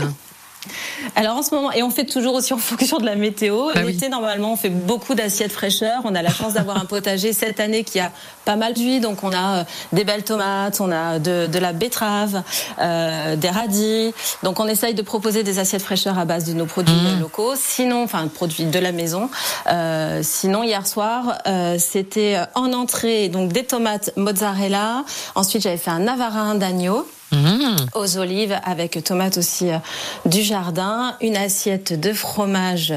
Alors 1.17 1.37
en 1.37 1.43
ce 1.43 1.55
moment, 1.55 1.73
et 1.73 1.83
on 1.83 1.91
fait 1.91 2.05
toujours 2.05 2.35
aussi 2.35 2.53
en 2.53 2.59
fonction 2.59 2.99
de 2.99 3.07
la 3.07 3.15
météo. 3.15 3.69
Bah 3.75 3.81
oui. 3.85 3.93
L'été, 3.93 4.09
normalement, 4.09 4.53
on 4.53 4.57
fait 4.57 4.69
beaucoup 4.71 5.15
d'assiettes 5.15 5.53
fraîcheur. 5.53 6.01
On 6.05 6.15
a 6.15 6.23
la 6.23 6.31
chance 6.31 6.55
d'avoir 6.55 6.77
un 6.77 6.85
potager 6.85 7.33
cette 7.33 7.61
année 7.61 7.85
qui 7.85 8.01
a 8.01 8.11
pas 8.45 8.57
mal 8.57 8.75
d'huile. 8.75 9.01
Donc 9.01 9.23
on 9.23 9.33
a 9.33 9.61
euh, 9.61 9.65
des 9.93 10.05
belles 10.05 10.25
tomates, 10.25 10.81
on 10.81 10.91
a 10.91 11.19
de, 11.19 11.47
de 11.47 11.59
la 11.59 11.73
betterave, 11.73 12.43
euh, 12.81 13.37
des 13.37 13.51
radis. 13.51 14.13
Donc 14.43 14.61
on 14.61 14.67
essaye 14.67 14.95
de 14.95 15.03
proposer 15.03 15.43
des 15.43 15.59
assiettes 15.59 15.83
fraîcheur 15.83 16.19
à 16.19 16.25
base 16.25 16.45
de 16.45 16.53
nos 16.53 16.67
produits 16.67 16.89
Mmh. 16.89 17.21
locaux. 17.21 17.55
Sinon, 17.57 18.03
enfin 18.03 18.27
produits 18.29 18.65
de 18.65 18.79
la 18.79 18.93
maison. 18.93 19.31
Euh, 19.69 20.21
sinon, 20.23 20.63
hier 20.65 20.87
soir, 20.87 21.39
euh, 21.47 21.77
c'était 21.79 22.39
en 22.55 22.73
entrée 22.73 23.29
donc 23.29 23.53
des 23.53 23.65
tomates 23.65 24.11
mozzarella. 24.17 25.05
Ensuite, 25.35 25.63
j'avais 25.63 25.77
fait 25.77 25.91
un 25.91 26.01
navarin 26.01 26.55
d'agneau 26.55 27.07
Mmh. 27.31 27.77
aux 27.95 28.17
olives 28.17 28.59
avec 28.65 29.05
tomates 29.05 29.37
aussi 29.37 29.69
euh, 29.69 29.77
du 30.25 30.41
jardin, 30.41 31.15
une 31.21 31.37
assiette 31.37 31.99
de 31.99 32.15
fromage 32.15 32.95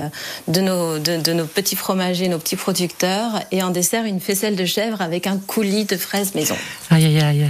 de 0.48 0.62
nos, 0.62 1.00
de, 1.00 1.18
de 1.18 1.34
nos 1.34 1.44
petits 1.46 1.76
fromagers, 1.76 2.30
nos 2.30 2.40
petits 2.40 2.56
producteurs, 2.56 3.42
et 3.52 3.62
en 3.62 3.72
dessert 3.72 4.06
une 4.06 4.22
faisselle 4.22 4.56
de 4.56 4.64
chèvre 4.64 5.02
avec 5.02 5.28
un 5.28 5.38
coulis 5.38 5.84
de 5.84 5.98
fraises 5.98 6.34
maison. 6.34 6.56
Aïe, 6.90 7.06
aïe, 7.06 7.20
aïe. 7.20 7.50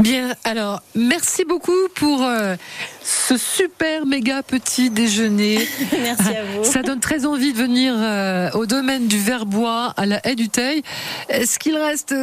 Bien, 0.00 0.34
alors, 0.44 0.82
merci 0.94 1.46
beaucoup 1.46 1.88
pour 1.94 2.22
euh, 2.22 2.56
ce 3.02 3.38
super 3.38 4.04
méga 4.04 4.42
petit 4.42 4.90
déjeuner. 4.90 5.66
Merci 6.02 6.36
à 6.36 6.44
vous. 6.44 6.64
Ça 6.64 6.82
donne 6.82 7.00
très 7.00 7.24
envie 7.24 7.52
de 7.52 7.58
venir 7.58 7.94
euh, 7.96 8.50
au 8.52 8.66
domaine 8.66 9.06
du 9.06 9.18
Verbois, 9.18 9.94
à 9.96 10.04
la 10.04 10.20
haie 10.26 10.34
du 10.34 10.50
Teil. 10.50 10.82
Est-ce 11.30 11.58
qu'il 11.58 11.76
reste 11.76 12.14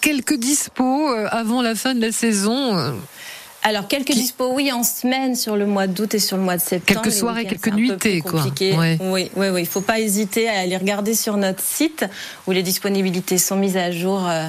quelques 0.00 0.36
dispos 0.36 1.08
avant 1.30 1.60
la 1.60 1.74
fin 1.74 1.94
de 1.94 2.00
la 2.00 2.12
saison 2.12 2.94
Alors 3.66 3.88
quelques 3.88 4.12
dispos, 4.12 4.52
oui, 4.52 4.70
en 4.72 4.82
semaine 4.82 5.34
sur 5.34 5.56
le 5.56 5.64
mois 5.64 5.86
d'août 5.86 6.12
et 6.14 6.18
sur 6.18 6.36
le 6.36 6.42
mois 6.42 6.56
de 6.58 6.60
septembre. 6.60 7.00
Quelques 7.00 7.14
soirées, 7.16 7.46
quelques 7.46 7.72
nuitées, 7.72 8.20
quoi. 8.20 8.42
Ouais. 8.60 8.98
Oui, 9.00 9.30
oui, 9.36 9.46
oui. 9.48 9.60
Il 9.62 9.66
faut 9.66 9.80
pas 9.80 10.00
hésiter 10.00 10.50
à 10.50 10.60
aller 10.60 10.76
regarder 10.76 11.14
sur 11.14 11.38
notre 11.38 11.62
site 11.62 12.04
où 12.46 12.52
les 12.52 12.62
disponibilités 12.62 13.38
sont 13.38 13.56
mises 13.56 13.78
à 13.78 13.90
jour 13.90 14.28
euh, 14.28 14.44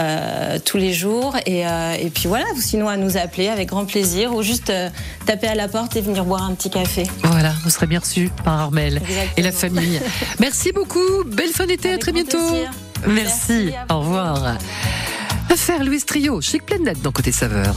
euh, 0.00 0.58
tous 0.64 0.78
les 0.78 0.94
jours. 0.94 1.36
Et, 1.44 1.66
euh, 1.66 1.96
et 2.00 2.08
puis 2.08 2.28
voilà, 2.28 2.46
sinon 2.58 2.88
à 2.88 2.96
nous 2.96 3.18
appeler 3.18 3.48
avec 3.48 3.68
grand 3.68 3.84
plaisir 3.84 4.34
ou 4.34 4.42
juste 4.42 4.72
taper 5.26 5.48
à 5.48 5.54
la 5.54 5.68
porte 5.68 5.94
et 5.96 6.00
venir 6.00 6.24
boire 6.24 6.44
un 6.44 6.54
petit 6.54 6.70
café. 6.70 7.02
Voilà, 7.24 7.52
vous 7.62 7.68
serez 7.68 7.86
bien 7.86 8.00
reçu 8.00 8.30
par 8.42 8.58
Armel 8.58 8.96
Exactement. 8.96 9.32
et 9.36 9.42
la 9.42 9.52
famille. 9.52 10.00
Merci 10.40 10.72
beaucoup, 10.72 11.24
belle 11.26 11.50
fin 11.50 11.66
d'été, 11.66 11.92
à 11.92 11.98
très 11.98 12.12
bientôt. 12.12 12.38
plaisir. 12.38 12.70
Merci, 13.06 13.52
Merci, 13.66 13.74
à 13.88 13.94
au 13.94 14.00
revoir. 14.00 14.56
Affaire 15.48 15.84
Louis 15.84 16.02
Trio, 16.02 16.40
chic 16.40 16.64
pleine 16.64 16.84
date 16.84 17.00
dans 17.02 17.12
Côté 17.12 17.32
Saveur. 17.32 17.74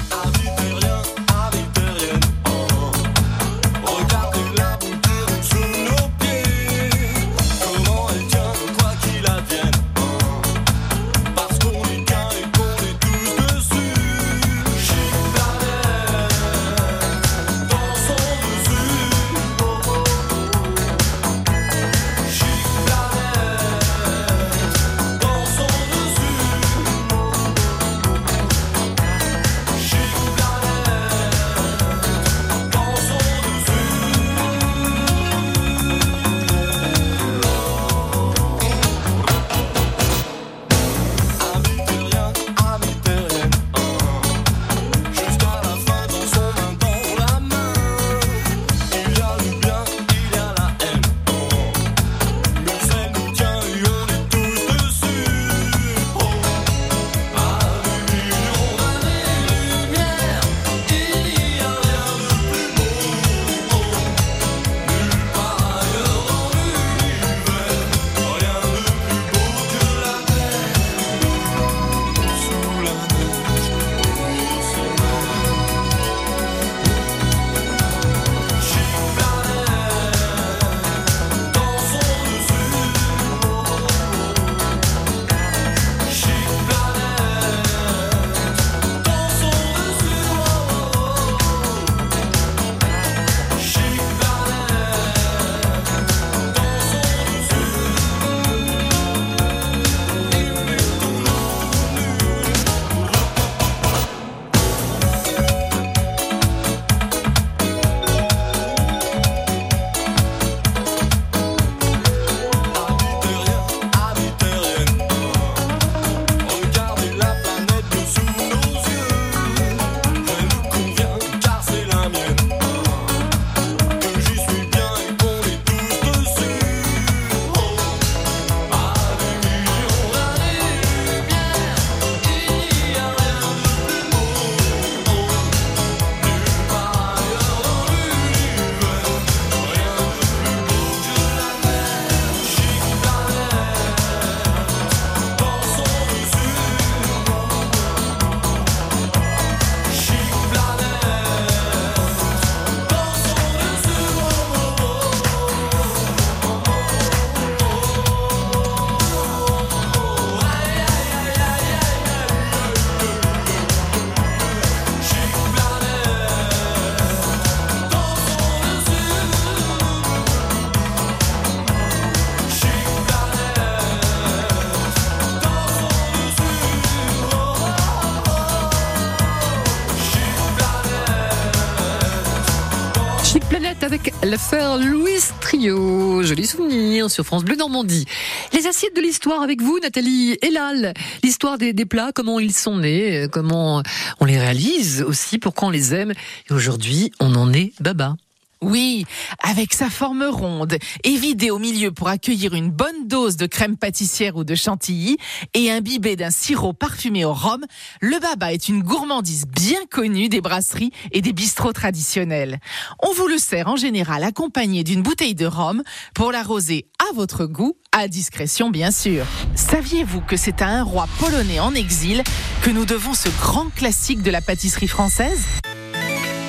L'affaire 184.23 184.77
Louis 184.77 185.19
Trio, 185.41 186.21
joli 186.21 186.45
souvenir 186.45 187.09
sur 187.09 187.25
France 187.25 187.43
Bleu 187.43 187.55
Normandie. 187.55 188.05
Les 188.53 188.67
assiettes 188.67 188.95
de 188.95 189.01
l'histoire 189.01 189.41
avec 189.41 189.63
vous, 189.63 189.79
Nathalie 189.81 190.37
Elal. 190.43 190.93
L'histoire 191.23 191.57
des, 191.57 191.73
des 191.73 191.85
plats, 191.85 192.11
comment 192.13 192.39
ils 192.39 192.53
sont 192.53 192.77
nés, 192.77 193.23
euh, 193.23 193.27
comment 193.27 193.81
on 194.19 194.25
les 194.25 194.37
réalise 194.37 195.01
aussi, 195.01 195.39
pourquoi 195.39 195.69
on 195.69 195.71
les 195.71 195.95
aime. 195.95 196.11
Et 196.11 196.53
aujourd'hui, 196.53 197.11
on 197.19 197.33
en 197.33 197.51
est 197.51 197.73
baba. 197.79 198.15
Oui, 198.61 199.05
avec 199.41 199.73
sa 199.73 199.89
forme 199.89 200.23
ronde 200.23 200.77
et 201.05 201.15
vidée 201.15 201.49
au 201.49 201.59
milieu 201.59 201.91
pour 201.91 202.09
accueillir 202.09 202.53
une 202.53 202.71
bonne 202.71 203.07
dose 203.07 203.37
de 203.37 203.45
crème 203.45 203.77
pâtissière 203.77 204.35
ou 204.35 204.43
de 204.43 204.53
chantilly 204.53 205.15
et 205.53 205.71
imbibé 205.71 206.17
d'un 206.17 206.29
sirop 206.29 206.73
parfumé 206.73 207.23
au 207.23 207.31
rhum, 207.31 207.63
le 208.01 208.19
baba 208.19 208.51
est 208.51 208.67
une 208.67 208.83
gourmandise 208.83 209.45
bien 209.47 209.79
connue 209.89 210.27
des 210.27 210.41
brasseries 210.41 210.91
et 211.13 211.21
des 211.21 211.31
bistrots 211.31 211.71
traditionnels. 211.71 212.59
On 213.01 213.13
vous 213.13 213.27
le 213.27 213.37
sert 213.37 213.69
en 213.69 213.77
général 213.77 214.25
accompagné 214.25 214.83
d'une 214.83 215.03
bouteille 215.03 215.35
de 215.35 215.45
rhum 215.45 215.81
pour 216.13 216.33
l'arroser 216.33 216.87
à 217.09 217.13
votre 217.13 217.45
goût, 217.45 217.77
à 217.93 218.09
discrétion 218.09 218.71
bien 218.71 218.91
sûr. 218.91 219.25
Saviez-vous 219.55 220.19
que 220.19 220.35
c'est 220.35 220.61
à 220.61 220.67
un 220.67 220.83
roi 220.83 221.07
polonais 221.19 221.61
en 221.61 221.73
exil 221.73 222.23
que 222.61 222.71
nous 222.71 222.83
devons 222.83 223.13
ce 223.13 223.29
grand 223.39 223.69
classique 223.73 224.21
de 224.21 224.31
la 224.31 224.41
pâtisserie 224.41 224.89
française? 224.89 225.45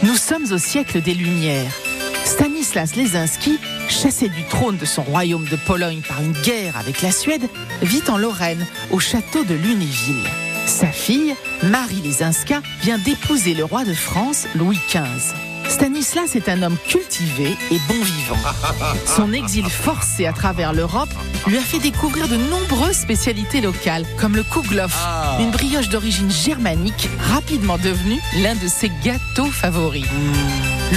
Nous 0.02 0.16
sommes 0.16 0.50
au 0.50 0.58
siècle 0.58 1.00
des 1.02 1.14
Lumières. 1.14 1.70
Stanislas 2.30 2.94
Lesinski, 2.94 3.58
chassé 3.88 4.28
du 4.28 4.44
trône 4.44 4.76
de 4.76 4.84
son 4.84 5.02
royaume 5.02 5.46
de 5.46 5.56
Pologne 5.66 6.00
par 6.08 6.22
une 6.22 6.32
guerre 6.44 6.76
avec 6.76 7.02
la 7.02 7.10
Suède, 7.10 7.48
vit 7.82 8.04
en 8.08 8.18
Lorraine, 8.18 8.64
au 8.92 9.00
château 9.00 9.42
de 9.42 9.54
Lunéville. 9.54 10.28
Sa 10.64 10.86
fille, 10.86 11.34
Marie 11.64 12.00
Lesinska, 12.04 12.62
vient 12.82 12.98
d'épouser 12.98 13.54
le 13.54 13.64
roi 13.64 13.84
de 13.84 13.94
France, 13.94 14.46
Louis 14.54 14.78
XV. 14.88 15.49
Stanislas 15.70 16.34
est 16.34 16.48
un 16.48 16.62
homme 16.62 16.76
cultivé 16.88 17.56
et 17.70 17.78
bon 17.88 18.02
vivant. 18.02 18.36
Son 19.06 19.32
exil 19.32 19.64
forcé 19.70 20.26
à 20.26 20.32
travers 20.32 20.72
l'Europe 20.72 21.08
lui 21.46 21.56
a 21.58 21.60
fait 21.60 21.78
découvrir 21.78 22.26
de 22.26 22.36
nombreuses 22.36 22.96
spécialités 22.96 23.60
locales, 23.60 24.04
comme 24.18 24.34
le 24.34 24.42
kouglof, 24.42 24.98
une 25.38 25.52
brioche 25.52 25.88
d'origine 25.88 26.30
germanique, 26.30 27.08
rapidement 27.32 27.78
devenue 27.78 28.20
l'un 28.42 28.56
de 28.56 28.66
ses 28.66 28.90
gâteaux 29.04 29.50
favoris. 29.50 30.06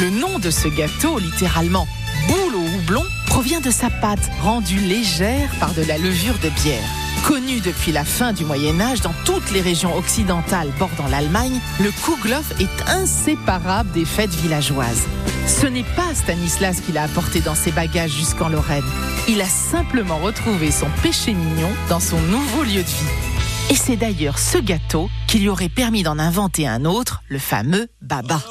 Le 0.02 0.10
nom 0.10 0.40
de 0.40 0.50
ce 0.50 0.68
gâteau, 0.68 1.20
littéralement 1.20 1.88
boule 2.28 2.56
au 2.56 2.78
houblon, 2.78 3.04
provient 3.28 3.62
de 3.62 3.70
sa 3.70 3.92
pâte, 3.92 4.32
rendue 4.42 4.80
légère 4.80 5.52
par 5.60 5.74
de 5.76 5.84
la 5.84 6.00
levure 6.00 6.40
de 6.40 6.50
bière. 6.50 6.84
Connu 7.24 7.62
depuis 7.62 7.94
la 7.94 8.04
fin 8.04 8.34
du 8.34 8.44
Moyen 8.44 8.82
Âge 8.82 9.00
dans 9.00 9.14
toutes 9.24 9.52
les 9.52 9.62
régions 9.62 9.96
occidentales 9.98 10.70
bordant 10.78 11.08
l'Allemagne, 11.08 11.60
le 11.80 11.90
kouglof 12.04 12.52
est 12.60 12.90
inséparable 12.90 13.92
des 13.92 14.04
fêtes 14.04 14.34
villageoises. 14.36 15.08
Ce 15.48 15.66
n'est 15.66 15.86
pas 15.96 16.14
Stanislas 16.14 16.82
qui 16.82 16.92
l'a 16.92 17.04
apporté 17.04 17.40
dans 17.40 17.56
ses 17.56 17.72
bagages 17.72 18.12
jusqu'en 18.12 18.50
Lorraine. 18.50 18.84
Il 19.30 19.40
a 19.42 19.46
simplement 19.46 20.18
retrouvé 20.18 20.70
son 20.70 20.88
péché 21.02 21.34
mignon 21.34 21.70
dans 21.88 22.02
son 22.02 22.20
nouveau 22.20 22.64
lieu 22.64 22.84
de 22.84 22.88
vie. 22.88 23.72
Et 23.72 23.76
c'est 23.76 23.96
d'ailleurs 23.96 24.38
ce 24.38 24.58
gâteau 24.58 25.10
qui 25.28 25.40
lui 25.40 25.48
aurait 25.48 25.70
permis 25.70 26.04
d'en 26.04 26.20
inventer 26.20 26.68
un 26.68 26.84
autre, 26.84 27.24
le 27.30 27.40
fameux 27.40 27.88
baba. 28.02 28.42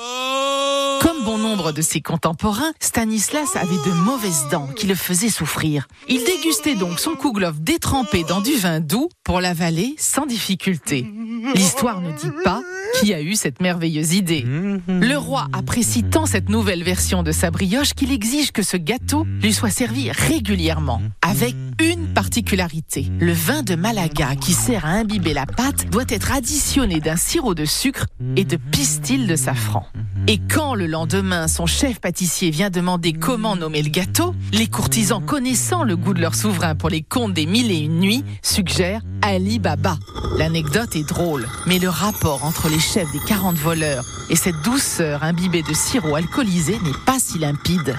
Comme 1.22 1.38
bon 1.38 1.38
nombre 1.38 1.72
de 1.72 1.82
ses 1.82 2.00
contemporains, 2.00 2.72
Stanislas 2.80 3.56
avait 3.56 3.76
de 3.86 3.92
mauvaises 3.92 4.46
dents 4.50 4.68
qui 4.74 4.86
le 4.86 4.94
faisaient 4.94 5.28
souffrir. 5.28 5.86
Il 6.08 6.24
dégustait 6.24 6.74
donc 6.74 6.98
son 6.98 7.14
kouglof 7.14 7.60
détrempé 7.60 8.24
dans 8.24 8.40
du 8.40 8.56
vin 8.56 8.80
doux 8.80 9.08
pour 9.22 9.40
l'avaler 9.40 9.94
sans 9.98 10.26
difficulté. 10.26 11.06
L'histoire 11.54 12.00
ne 12.00 12.12
dit 12.12 12.30
pas 12.44 12.62
qui 13.00 13.14
a 13.14 13.20
eu 13.20 13.34
cette 13.34 13.60
merveilleuse 13.60 14.14
idée. 14.14 14.44
Le 14.88 15.16
roi 15.16 15.48
apprécie 15.52 16.02
tant 16.02 16.26
cette 16.26 16.48
nouvelle 16.48 16.82
version 16.82 17.22
de 17.22 17.32
sa 17.32 17.50
brioche 17.50 17.94
qu'il 17.94 18.12
exige 18.12 18.52
que 18.52 18.62
ce 18.62 18.76
gâteau 18.76 19.26
lui 19.40 19.52
soit 19.52 19.70
servi 19.70 20.10
régulièrement, 20.10 21.00
avec 21.22 21.54
une 21.80 22.12
particularité. 22.12 23.10
Le 23.18 23.32
vin 23.32 23.62
de 23.62 23.74
Malaga 23.74 24.34
qui 24.36 24.52
sert 24.52 24.84
à 24.84 24.90
imbiber 24.90 25.34
la 25.34 25.46
pâte 25.46 25.88
doit 25.90 26.04
être 26.08 26.32
additionné 26.32 27.00
d'un 27.00 27.16
sirop 27.16 27.54
de 27.54 27.64
sucre 27.64 28.06
et 28.36 28.44
de 28.44 28.56
pistil 28.56 29.26
de 29.26 29.36
safran. 29.36 29.86
Et 30.28 30.38
quand 30.38 30.74
le 30.74 30.86
lendemain, 30.86 31.11
son 31.46 31.66
chef 31.66 32.00
pâtissier 32.00 32.50
vient 32.50 32.70
demander 32.70 33.12
comment 33.12 33.54
nommer 33.54 33.82
le 33.82 33.90
gâteau, 33.90 34.34
les 34.52 34.66
courtisans 34.66 35.20
connaissant 35.20 35.82
le 35.82 35.94
goût 35.94 36.14
de 36.14 36.20
leur 36.20 36.34
souverain 36.34 36.74
pour 36.74 36.88
les 36.88 37.02
contes 37.02 37.34
des 37.34 37.44
mille 37.44 37.70
et 37.70 37.80
une 37.80 38.00
nuits 38.00 38.24
suggèrent 38.40 39.02
Ali 39.20 39.58
Baba. 39.58 39.98
L'anecdote 40.38 40.96
est 40.96 41.06
drôle, 41.06 41.46
mais 41.66 41.78
le 41.78 41.90
rapport 41.90 42.44
entre 42.44 42.70
les 42.70 42.78
chefs 42.78 43.12
des 43.12 43.18
40 43.26 43.56
voleurs 43.56 44.04
et 44.30 44.36
cette 44.36 44.60
douceur 44.64 45.22
imbibée 45.22 45.62
de 45.62 45.74
sirop 45.74 46.14
alcoolisé 46.14 46.78
n'est 46.82 47.04
pas 47.04 47.18
si 47.18 47.38
limpide. 47.38 47.94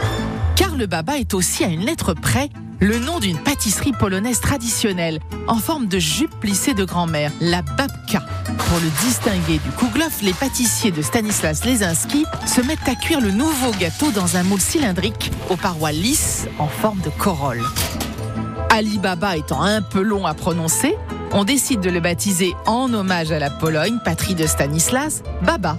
Car 0.55 0.75
le 0.75 0.87
baba 0.87 1.19
est 1.19 1.35
aussi 1.35 1.63
à 1.63 1.67
une 1.67 1.85
lettre 1.85 2.15
près 2.15 2.49
le 2.83 2.99
nom 2.99 3.19
d'une 3.19 3.37
pâtisserie 3.37 3.93
polonaise 3.93 4.41
traditionnelle, 4.41 5.19
en 5.47 5.55
forme 5.55 5.87
de 5.87 5.99
jupe 5.99 6.37
plissée 6.41 6.73
de 6.73 6.83
grand-mère, 6.83 7.31
la 7.39 7.61
babka. 7.61 8.21
Pour 8.45 8.79
le 8.79 8.89
distinguer 9.05 9.59
du 9.59 9.71
kouglof, 9.77 10.21
les 10.21 10.33
pâtissiers 10.33 10.91
de 10.91 11.01
Stanislas 11.01 11.63
Lesinski 11.63 12.25
se 12.45 12.59
mettent 12.59 12.87
à 12.87 12.95
cuire 12.95 13.21
le 13.21 13.31
nouveau 13.31 13.71
gâteau 13.79 14.11
dans 14.11 14.35
un 14.35 14.43
moule 14.43 14.59
cylindrique 14.59 15.31
aux 15.49 15.55
parois 15.55 15.93
lisses 15.93 16.45
en 16.59 16.67
forme 16.67 16.99
de 16.99 17.09
corolle. 17.09 17.63
Alibaba 18.69 19.37
étant 19.37 19.61
un 19.61 19.81
peu 19.81 20.01
long 20.01 20.25
à 20.25 20.33
prononcer, 20.33 20.97
on 21.31 21.45
décide 21.45 21.79
de 21.79 21.89
le 21.89 22.01
baptiser 22.01 22.53
en 22.65 22.93
hommage 22.93 23.31
à 23.31 23.39
la 23.39 23.49
Pologne, 23.49 23.99
patrie 24.03 24.35
de 24.35 24.45
Stanislas, 24.45 25.23
Baba. 25.41 25.77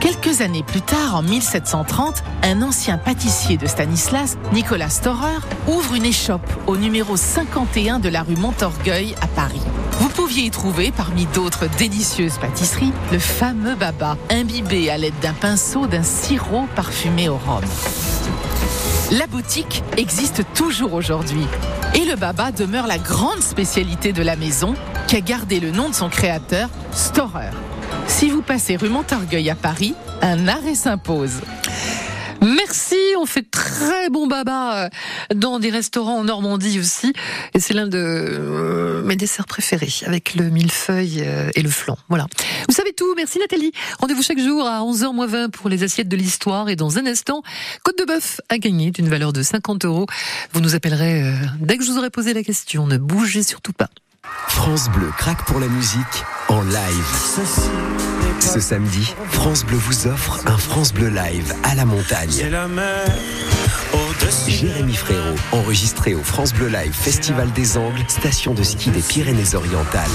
Quelques 0.00 0.42
années 0.42 0.62
plus 0.62 0.80
tard, 0.80 1.16
en 1.16 1.22
1730, 1.22 2.22
un 2.44 2.62
ancien 2.62 2.98
pâtissier 2.98 3.56
de 3.56 3.66
Stanislas, 3.66 4.38
Nicolas 4.52 4.90
Storer, 4.90 5.40
ouvre 5.66 5.94
une 5.94 6.04
échoppe 6.04 6.48
au 6.68 6.76
numéro 6.76 7.16
51 7.16 7.98
de 7.98 8.08
la 8.08 8.22
rue 8.22 8.36
Montorgueil 8.36 9.16
à 9.20 9.26
Paris. 9.26 9.60
Vous 9.98 10.08
pouviez 10.08 10.44
y 10.44 10.50
trouver, 10.52 10.92
parmi 10.92 11.26
d'autres 11.26 11.66
délicieuses 11.78 12.38
pâtisseries, 12.38 12.92
le 13.10 13.18
fameux 13.18 13.74
baba, 13.74 14.16
imbibé 14.30 14.88
à 14.88 14.98
l'aide 14.98 15.18
d'un 15.20 15.32
pinceau 15.32 15.88
d'un 15.88 16.04
sirop 16.04 16.66
parfumé 16.76 17.28
au 17.28 17.36
rhum. 17.36 17.64
La 19.10 19.26
boutique 19.26 19.82
existe 19.96 20.44
toujours 20.54 20.92
aujourd'hui. 20.92 21.46
Et 21.94 22.04
le 22.04 22.14
baba 22.14 22.52
demeure 22.52 22.86
la 22.86 22.98
grande 22.98 23.40
spécialité 23.40 24.12
de 24.12 24.22
la 24.22 24.36
maison 24.36 24.74
qui 25.08 25.16
a 25.16 25.20
gardé 25.20 25.58
le 25.58 25.72
nom 25.72 25.88
de 25.88 25.94
son 25.94 26.08
créateur, 26.08 26.68
Storer. 26.92 27.50
Si 28.08 28.30
vous 28.30 28.42
passez 28.42 28.76
rue 28.76 28.88
Montorgueil 28.88 29.48
à 29.50 29.54
Paris, 29.54 29.94
un 30.22 30.48
arrêt 30.48 30.74
s'impose. 30.74 31.40
Merci, 32.40 32.96
on 33.18 33.26
fait 33.26 33.48
très 33.48 34.08
bon 34.10 34.26
baba 34.26 34.84
euh, 34.84 34.88
dans 35.34 35.58
des 35.58 35.70
restaurants 35.70 36.18
en 36.18 36.24
Normandie 36.24 36.78
aussi. 36.78 37.12
Et 37.54 37.60
c'est 37.60 37.74
l'un 37.74 37.86
de 37.86 37.98
euh, 37.98 39.02
mes 39.02 39.16
desserts 39.16 39.46
préférés, 39.46 39.92
avec 40.06 40.34
le 40.34 40.48
millefeuille 40.50 41.22
euh, 41.24 41.50
et 41.54 41.62
le 41.62 41.68
flan. 41.68 41.98
Voilà. 42.08 42.26
Vous 42.68 42.74
savez 42.74 42.92
tout, 42.92 43.12
merci 43.16 43.38
Nathalie. 43.38 43.72
Rendez-vous 44.00 44.22
chaque 44.22 44.40
jour 44.40 44.66
à 44.66 44.80
11h20 44.80 45.50
pour 45.50 45.68
les 45.68 45.82
assiettes 45.82 46.08
de 46.08 46.16
l'histoire. 46.16 46.68
Et 46.68 46.76
dans 46.76 46.98
un 46.98 47.06
instant, 47.06 47.42
côte 47.82 47.98
de 47.98 48.04
bœuf 48.04 48.40
à 48.48 48.58
gagner 48.58 48.90
d'une 48.90 49.08
valeur 49.08 49.32
de 49.32 49.42
50 49.42 49.84
euros. 49.84 50.06
Vous 50.52 50.60
nous 50.60 50.74
appellerez 50.74 51.34
dès 51.60 51.76
que 51.76 51.84
je 51.84 51.90
vous 51.90 51.98
aurai 51.98 52.10
posé 52.10 52.34
la 52.34 52.42
question. 52.42 52.86
Ne 52.86 52.98
bougez 52.98 53.42
surtout 53.42 53.72
pas. 53.72 53.90
France 54.48 54.88
Bleu 54.90 55.10
craque 55.16 55.44
pour 55.46 55.60
la 55.60 55.66
musique 55.68 56.24
en 56.48 56.62
live. 56.62 57.06
Ce 58.40 58.60
samedi, 58.60 59.14
France 59.30 59.64
Bleu 59.64 59.76
vous 59.76 60.06
offre 60.06 60.40
un 60.46 60.56
France 60.56 60.92
Bleu 60.92 61.08
live 61.08 61.54
à 61.64 61.74
la 61.74 61.84
montagne. 61.84 62.30
Jérémy 64.46 64.94
Frérot, 64.94 65.36
enregistré 65.52 66.14
au 66.14 66.22
France 66.22 66.52
Bleu 66.52 66.68
Live 66.68 66.92
Festival 66.92 67.50
des 67.52 67.76
Angles, 67.76 68.04
station 68.08 68.54
de 68.54 68.62
ski 68.62 68.90
des 68.90 69.00
Pyrénées-Orientales. 69.00 70.08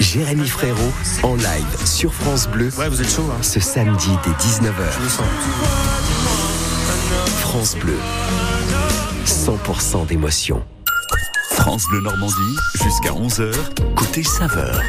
Jérémy 0.00 0.48
Frérot 0.48 0.92
en 1.22 1.34
live 1.36 1.66
sur 1.84 2.12
France 2.14 2.48
Bleu. 2.48 2.68
vous 2.68 3.00
êtes 3.02 3.10
chaud. 3.14 3.28
hein. 3.32 3.42
Ce 3.42 3.60
samedi 3.60 4.10
dès 4.24 4.30
19h. 4.30 4.70
France 7.40 7.76
Bleu. 7.76 7.98
100% 9.26 10.06
d'émotion. 10.06 10.62
France 11.64 11.86
Bleu 11.88 12.02
Normandie, 12.02 12.58
jusqu'à 12.74 13.08
11h, 13.12 13.50
côté 13.96 14.22
saveur. 14.22 14.82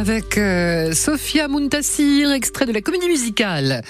Avec 0.00 0.38
euh, 0.38 0.94
Sophia 0.94 1.46
Muntassir, 1.46 2.32
extrait 2.32 2.64
de 2.64 2.72
la 2.72 2.80
comédie 2.80 3.06
musicale 3.06 3.82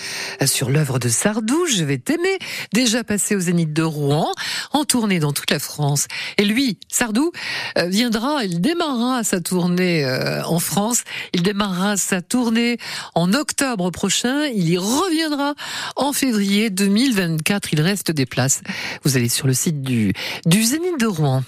sur 0.45 0.69
l'œuvre 0.69 0.99
de 0.99 1.09
Sardou, 1.09 1.67
Je 1.67 1.85
vais 1.85 1.99
t'aimer, 1.99 2.37
déjà 2.73 3.05
passé 3.05 3.37
au 3.37 3.41
Zénith 3.41 3.73
de 3.73 3.85
Rouen, 3.85 4.33
en 4.73 4.85
tournée 4.85 5.21
dans 5.21 5.33
toute 5.33 5.53
la 5.53 5.61
France. 5.61 6.09
Et 6.37 6.45
lui, 6.45 6.79
Sardou, 6.89 7.31
euh, 7.79 7.87
viendra, 7.87 8.45
il 8.45 8.61
démarrera 8.61 9.23
sa 9.23 9.41
tournée 9.41 10.05
euh, 10.05 10.43
en 10.47 10.59
France, 10.59 11.05
il 11.33 11.45
démarrera 11.45 11.97
sa 11.97 12.23
tournée 12.23 12.79
en 13.15 13.33
octobre 13.33 13.93
prochain, 13.93 14.47
il 14.47 14.69
y 14.69 14.79
reviendra 14.79 15.55
en 15.95 16.13
février 16.13 16.71
2024, 16.71 17.73
il 17.73 17.81
reste 17.83 18.11
des 18.11 18.27
places. 18.27 18.63
Vous 19.05 19.17
allez 19.17 19.29
sur 19.29 19.47
le 19.47 19.55
site 19.55 19.81
du, 19.83 20.13
du 20.45 20.65
Zénith 20.65 20.99
de 20.99 21.07
Rouen. 21.07 21.45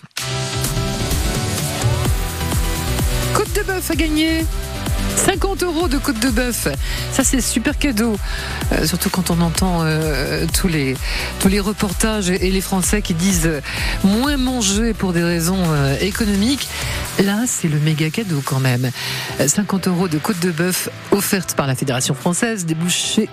Côte 3.34 3.52
de 3.54 3.62
bœuf 3.62 3.90
à 3.90 3.94
gagner 3.94 4.44
50 5.16 5.62
euros 5.62 5.88
de 5.88 5.98
côte 5.98 6.18
de 6.20 6.30
bœuf, 6.30 6.68
ça 7.12 7.24
c'est 7.24 7.40
super 7.40 7.78
cadeau. 7.78 8.16
Euh, 8.72 8.86
surtout 8.86 9.10
quand 9.10 9.30
on 9.30 9.40
entend 9.40 9.80
euh, 9.82 10.46
tous 10.52 10.68
les 10.68 11.60
reportages 11.60 12.30
et 12.30 12.50
les 12.50 12.60
Français 12.60 13.02
qui 13.02 13.14
disent 13.14 13.46
euh, 13.46 13.60
moins 14.04 14.36
manger 14.36 14.94
pour 14.94 15.12
des 15.12 15.22
raisons 15.22 15.62
économiques. 16.00 16.68
Là, 17.18 17.44
c'est 17.46 17.68
le 17.68 17.78
méga 17.78 18.10
cadeau 18.10 18.42
quand 18.44 18.58
même. 18.58 18.90
Euh, 19.40 19.46
50 19.46 19.88
euros 19.88 20.08
de 20.08 20.18
côte 20.18 20.40
de 20.40 20.50
bœuf 20.50 20.88
offerte 21.10 21.54
par 21.54 21.66
la 21.66 21.74
Fédération 21.74 22.14
française 22.14 22.64
des 22.64 22.74
bouchers 22.74 23.28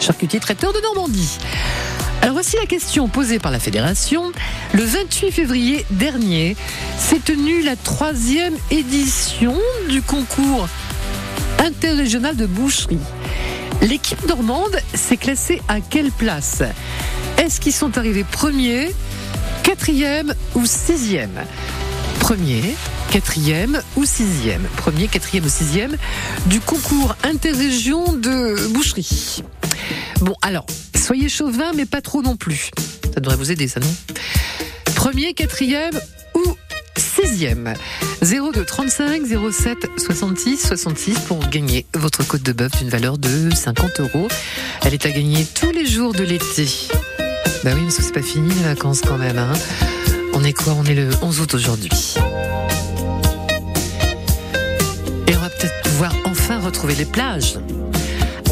charcutiers 0.00 0.40
traiteurs 0.40 0.72
de 0.72 0.80
Normandie. 0.80 1.38
Alors 2.22 2.34
voici 2.34 2.56
la 2.60 2.66
question 2.66 3.08
posée 3.08 3.38
par 3.38 3.52
la 3.52 3.60
fédération. 3.60 4.32
Le 4.72 4.82
28 4.82 5.30
février 5.30 5.86
dernier 5.90 6.56
s'est 6.98 7.20
tenue 7.20 7.62
la 7.62 7.76
troisième 7.76 8.54
édition 8.70 9.56
du 9.88 10.02
concours 10.02 10.68
interrégional 11.58 12.36
de 12.36 12.46
boucherie. 12.46 12.98
L'équipe 13.82 14.26
normande 14.26 14.76
s'est 14.94 15.16
classée 15.16 15.62
à 15.68 15.80
quelle 15.80 16.10
place? 16.10 16.62
Est-ce 17.38 17.60
qu'ils 17.60 17.74
sont 17.74 17.98
arrivés 17.98 18.24
premier, 18.24 18.92
quatrième 19.62 20.34
ou 20.54 20.66
sixième? 20.66 21.44
Premier, 22.18 22.74
quatrième 23.10 23.80
ou 23.96 24.04
sixième? 24.04 24.66
Premier, 24.76 25.06
quatrième 25.06 25.44
ou 25.44 25.48
sixième 25.48 25.96
du 26.46 26.60
concours 26.60 27.14
interrégion 27.22 28.14
de 28.14 28.68
boucherie. 28.72 29.44
Bon, 30.20 30.34
alors, 30.42 30.66
soyez 30.94 31.28
chauvin, 31.28 31.72
mais 31.74 31.86
pas 31.86 32.00
trop 32.00 32.22
non 32.22 32.36
plus. 32.36 32.70
Ça 33.14 33.20
devrait 33.20 33.36
vous 33.36 33.50
aider, 33.50 33.68
ça, 33.68 33.80
non? 33.80 33.94
Premier, 34.94 35.34
quatrième 35.34 35.98
ou 36.34 36.42
sixième? 36.96 37.74
02 38.22 38.64
35 38.64 39.22
07 39.52 39.78
66 39.98 40.56
66 40.68 41.18
pour 41.20 41.38
gagner 41.48 41.86
votre 41.94 42.26
côte 42.26 42.42
de 42.42 42.52
bœuf 42.52 42.72
d'une 42.78 42.88
valeur 42.88 43.18
de 43.18 43.54
50 43.54 44.00
euros. 44.00 44.28
Elle 44.84 44.94
est 44.94 45.06
à 45.06 45.10
gagner 45.10 45.44
tous 45.44 45.70
les 45.70 45.86
jours 45.86 46.12
de 46.12 46.24
l'été. 46.24 46.66
Bah 47.64 47.70
oui, 47.74 47.82
parce 47.82 47.96
que 47.96 48.02
c'est 48.02 48.12
pas 48.12 48.22
fini 48.22 48.48
les 48.54 48.62
vacances 48.62 49.00
quand 49.00 49.18
même. 49.18 49.38
Hein. 49.38 49.52
On 50.34 50.44
est 50.44 50.52
quoi? 50.52 50.74
On 50.74 50.84
est 50.84 50.94
le 50.94 51.08
11 51.22 51.40
août 51.40 51.54
aujourd'hui. 51.54 52.14
Et 55.26 55.36
on 55.36 55.40
va 55.40 55.48
peut-être 55.50 55.82
pouvoir 55.82 56.14
enfin 56.24 56.60
retrouver 56.60 56.94
les 56.94 57.06
plages. 57.06 57.58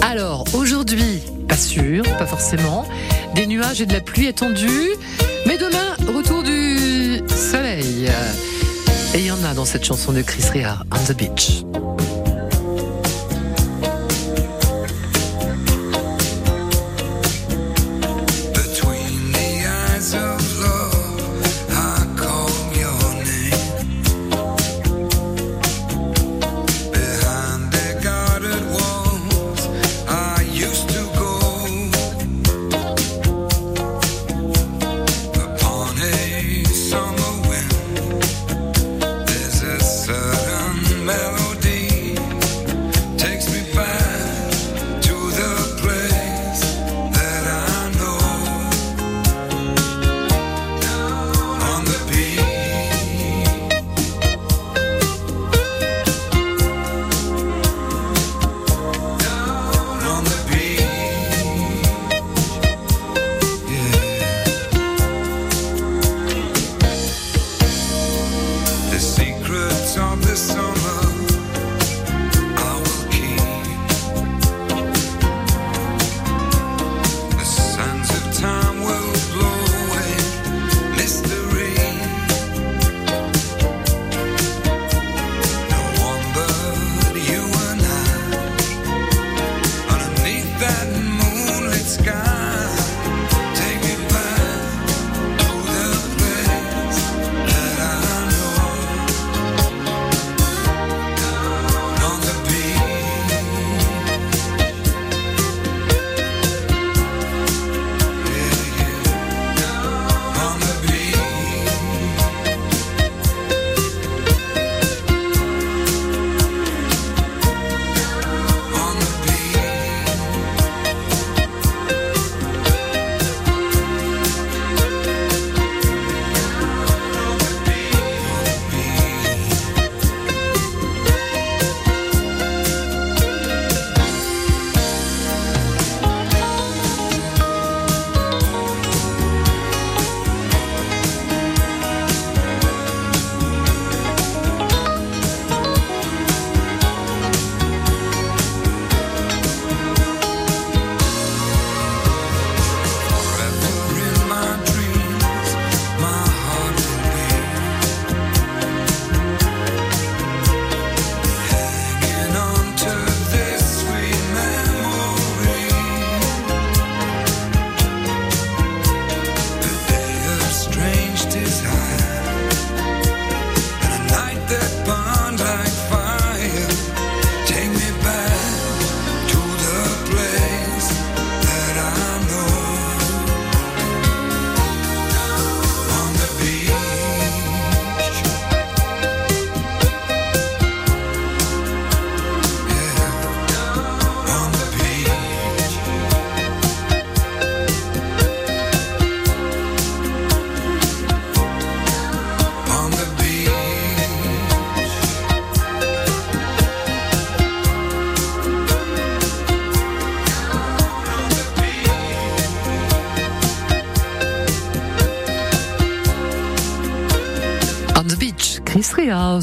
Alors, 0.06 0.44
aujourd'hui, 0.52 1.22
pas 1.48 1.56
sûr, 1.56 2.02
pas 2.18 2.26
forcément. 2.26 2.86
Des 3.34 3.46
nuages 3.46 3.80
et 3.80 3.86
de 3.86 3.94
la 3.94 4.02
pluie 4.02 4.28
attendus. 4.28 4.90
Mais 5.46 5.56
demain, 5.56 5.96
retour 6.14 6.42
du 6.42 7.22
soleil. 7.26 8.10
Et 9.14 9.20
il 9.20 9.26
y 9.26 9.30
en 9.30 9.42
a 9.44 9.54
dans 9.54 9.64
cette 9.64 9.84
chanson 9.84 10.12
de 10.12 10.20
Chris 10.20 10.44
Rea, 10.52 10.84
On 10.92 11.02
the 11.10 11.16
Beach. 11.16 11.64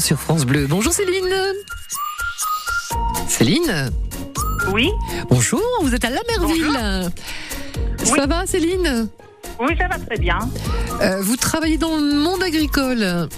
Sur 0.00 0.18
France 0.18 0.44
Bleu. 0.44 0.66
Bonjour 0.66 0.92
Céline. 0.92 1.32
Céline 3.28 3.90
Oui. 4.72 4.90
Bonjour, 5.30 5.62
vous 5.82 5.94
êtes 5.94 6.04
à 6.04 6.10
Lamerville. 6.10 7.12
Ça 8.02 8.26
va 8.26 8.44
Céline 8.44 9.08
Oui, 9.60 9.76
ça 9.78 9.86
va 9.86 10.00
très 10.04 10.18
bien. 10.18 10.40
Euh, 11.00 11.20
Vous 11.22 11.36
travaillez 11.36 11.78
dans 11.78 11.96
le 11.96 12.12
monde 12.14 12.42
agricole, 12.42 13.28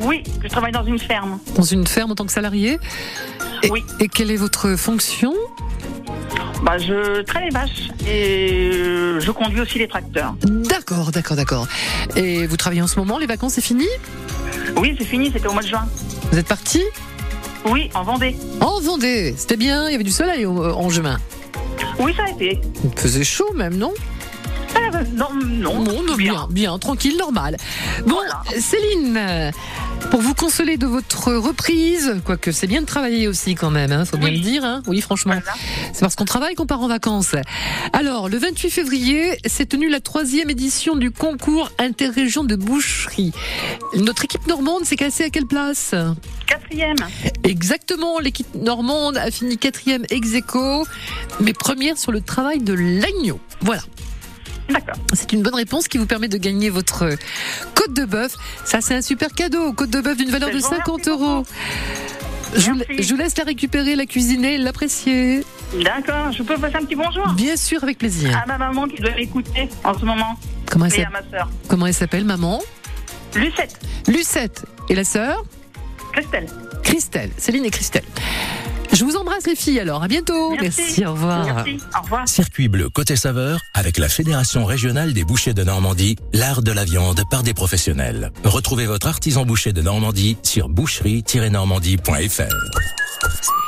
Oui, 0.00 0.22
je 0.42 0.48
travaille 0.48 0.72
dans 0.72 0.86
une 0.86 0.98
ferme. 0.98 1.38
dans 1.54 1.62
une 1.62 1.86
ferme 1.86 2.12
en 2.12 2.14
tant 2.14 2.24
que 2.24 2.32
salarié. 2.32 2.78
Et, 3.62 3.70
Oui. 3.70 3.84
et 4.00 4.08
quelle 4.08 4.30
est 4.30 4.36
votre 4.36 4.76
fonction 4.76 5.34
Bah, 6.62 6.78
je 6.78 7.20
traite 7.24 7.44
les 7.44 7.50
vaches 7.50 7.90
et 8.08 8.70
euh, 8.72 9.20
je 9.20 9.30
conduis 9.32 9.60
aussi 9.60 9.78
les 9.78 9.88
tracteurs. 9.88 10.34
D'accord, 10.44 11.10
d'accord, 11.10 11.36
d'accord. 11.36 11.68
Et 12.16 12.46
vous 12.46 12.56
travaillez 12.56 12.80
en 12.80 12.86
ce 12.86 12.98
moment, 12.98 13.18
les 13.18 13.26
vacances 13.26 13.52
c'est 13.54 13.60
fini? 13.60 13.86
Oui, 14.78 14.94
c'est 14.98 15.04
fini, 15.04 15.30
c'était 15.32 15.46
au 15.48 15.52
mois 15.52 15.62
de 15.62 15.68
juin. 15.68 15.86
Vous 16.30 16.38
êtes 16.38 16.46
parti 16.48 16.82
Oui, 17.70 17.90
en 17.94 18.02
Vendée. 18.02 18.36
En 18.60 18.80
Vendée, 18.80 19.34
c'était 19.36 19.56
bien, 19.56 19.88
il 19.88 19.92
y 19.92 19.94
avait 19.94 20.04
du 20.04 20.10
soleil 20.10 20.44
au- 20.46 20.64
en 20.64 20.88
juin. 20.90 21.18
Oui, 21.98 22.12
ça 22.16 22.24
a 22.24 22.30
été. 22.30 22.60
Il 22.84 22.98
faisait 23.00 23.24
chaud 23.24 23.52
même, 23.54 23.76
non? 23.76 23.92
Euh, 23.92 24.13
non, 25.14 25.28
non. 25.34 25.82
Non, 25.84 26.14
bien, 26.16 26.46
bien, 26.50 26.78
tranquille, 26.78 27.16
normal. 27.18 27.56
Bon, 28.06 28.18
Céline, 28.58 29.50
pour 30.10 30.20
vous 30.20 30.34
consoler 30.34 30.76
de 30.76 30.86
votre 30.86 31.32
reprise, 31.32 32.16
quoique 32.24 32.52
c'est 32.52 32.66
bien 32.66 32.80
de 32.82 32.86
travailler 32.86 33.26
aussi 33.28 33.54
quand 33.54 33.70
même, 33.70 33.90
hein, 33.92 34.04
faut 34.04 34.16
bien 34.16 34.28
Oui. 34.28 34.36
le 34.36 34.42
dire, 34.42 34.64
hein, 34.64 34.82
oui 34.86 35.00
franchement, 35.00 35.34
c'est 35.92 36.00
parce 36.00 36.14
qu'on 36.14 36.24
travaille 36.24 36.54
qu'on 36.54 36.66
part 36.66 36.80
en 36.80 36.88
vacances. 36.88 37.34
Alors, 37.92 38.28
le 38.28 38.38
28 38.38 38.70
février, 38.70 39.38
s'est 39.46 39.66
tenue 39.66 39.88
la 39.88 40.00
troisième 40.00 40.50
édition 40.50 40.96
du 40.96 41.10
concours 41.10 41.70
interrégion 41.78 42.44
de 42.44 42.56
boucherie. 42.56 43.32
Notre 43.96 44.24
équipe 44.24 44.46
normande 44.46 44.84
s'est 44.84 44.96
classée 44.96 45.24
à 45.24 45.30
quelle 45.30 45.46
place? 45.46 45.94
Quatrième. 46.46 46.96
Exactement, 47.42 48.18
l'équipe 48.20 48.54
normande 48.54 49.16
a 49.16 49.30
fini 49.30 49.56
quatrième 49.58 50.04
ex 50.10 50.34
aequo, 50.34 50.86
mais 51.40 51.52
première 51.52 51.96
sur 51.98 52.12
le 52.12 52.20
travail 52.20 52.58
de 52.60 52.74
l'agneau. 52.74 53.40
Voilà. 53.62 53.82
D'accord. 54.70 54.96
C'est 55.12 55.32
une 55.32 55.42
bonne 55.42 55.54
réponse 55.54 55.88
qui 55.88 55.98
vous 55.98 56.06
permet 56.06 56.28
de 56.28 56.38
gagner 56.38 56.70
votre 56.70 57.08
côte 57.74 57.92
de 57.94 58.04
bœuf. 58.04 58.34
Ça, 58.64 58.80
c'est 58.80 58.94
un 58.94 59.02
super 59.02 59.30
cadeau. 59.32 59.72
Côte 59.72 59.90
de 59.90 60.00
bœuf 60.00 60.16
d'une 60.16 60.30
valeur 60.30 60.48
de 60.50 60.58
Je 60.58 60.62
vous 60.62 60.68
50 60.70 60.86
remercie 61.06 61.10
euros. 61.10 61.44
Je, 62.56 62.70
vous- 62.70 62.76
Merci. 62.76 63.02
je 63.02 63.14
vous 63.14 63.20
laisse 63.20 63.36
la 63.36 63.44
récupérer, 63.44 63.96
la 63.96 64.06
cuisiner, 64.06 64.58
l'apprécier. 64.58 65.44
D'accord, 65.82 66.30
je 66.30 66.42
peux 66.42 66.56
passer 66.56 66.76
un 66.76 66.84
petit 66.84 66.94
bonjour 66.94 67.26
Bien 67.34 67.56
sûr, 67.56 67.82
avec 67.82 67.98
plaisir. 67.98 68.36
à 68.36 68.46
ma 68.46 68.58
maman 68.58 68.86
qui 68.86 69.02
doit 69.02 69.10
m'écouter 69.14 69.68
en 69.82 69.98
ce 69.98 70.04
moment. 70.04 70.38
Comment 70.70 70.86
elle 70.86 71.00
Et 71.00 71.04
à 71.04 71.10
ma 71.10 71.22
sœur. 71.30 71.50
Comment 71.68 71.86
elle 71.86 71.94
s'appelle, 71.94 72.24
maman 72.24 72.62
Lucette. 73.34 73.78
Lucette. 74.06 74.64
Et 74.88 74.94
la 74.94 75.02
sœur 75.04 75.44
Christelle. 76.12 76.46
Christelle. 76.84 77.30
Céline 77.38 77.64
et 77.64 77.70
Christelle. 77.70 78.04
Je 78.94 79.04
vous 79.04 79.16
embrasse 79.16 79.46
les 79.46 79.56
filles 79.56 79.80
alors. 79.80 80.04
À 80.04 80.08
bientôt. 80.08 80.54
Merci. 80.60 81.04
au 81.04 81.12
revoir. 81.12 81.44
Merci. 81.44 81.78
Au 81.98 82.02
revoir. 82.02 82.28
Circuit 82.28 82.68
bleu 82.68 82.88
côté 82.88 83.16
saveur 83.16 83.60
avec 83.74 83.98
la 83.98 84.08
Fédération 84.08 84.64
régionale 84.64 85.12
des 85.12 85.24
bouchers 85.24 85.54
de 85.54 85.64
Normandie, 85.64 86.16
l'art 86.32 86.62
de 86.62 86.70
la 86.70 86.84
viande 86.84 87.22
par 87.28 87.42
des 87.42 87.54
professionnels. 87.54 88.30
Retrouvez 88.44 88.86
votre 88.86 89.08
artisan 89.08 89.44
boucher 89.44 89.72
de 89.72 89.82
Normandie 89.82 90.36
sur 90.42 90.68
boucherie-normandie.fr. 90.68 93.63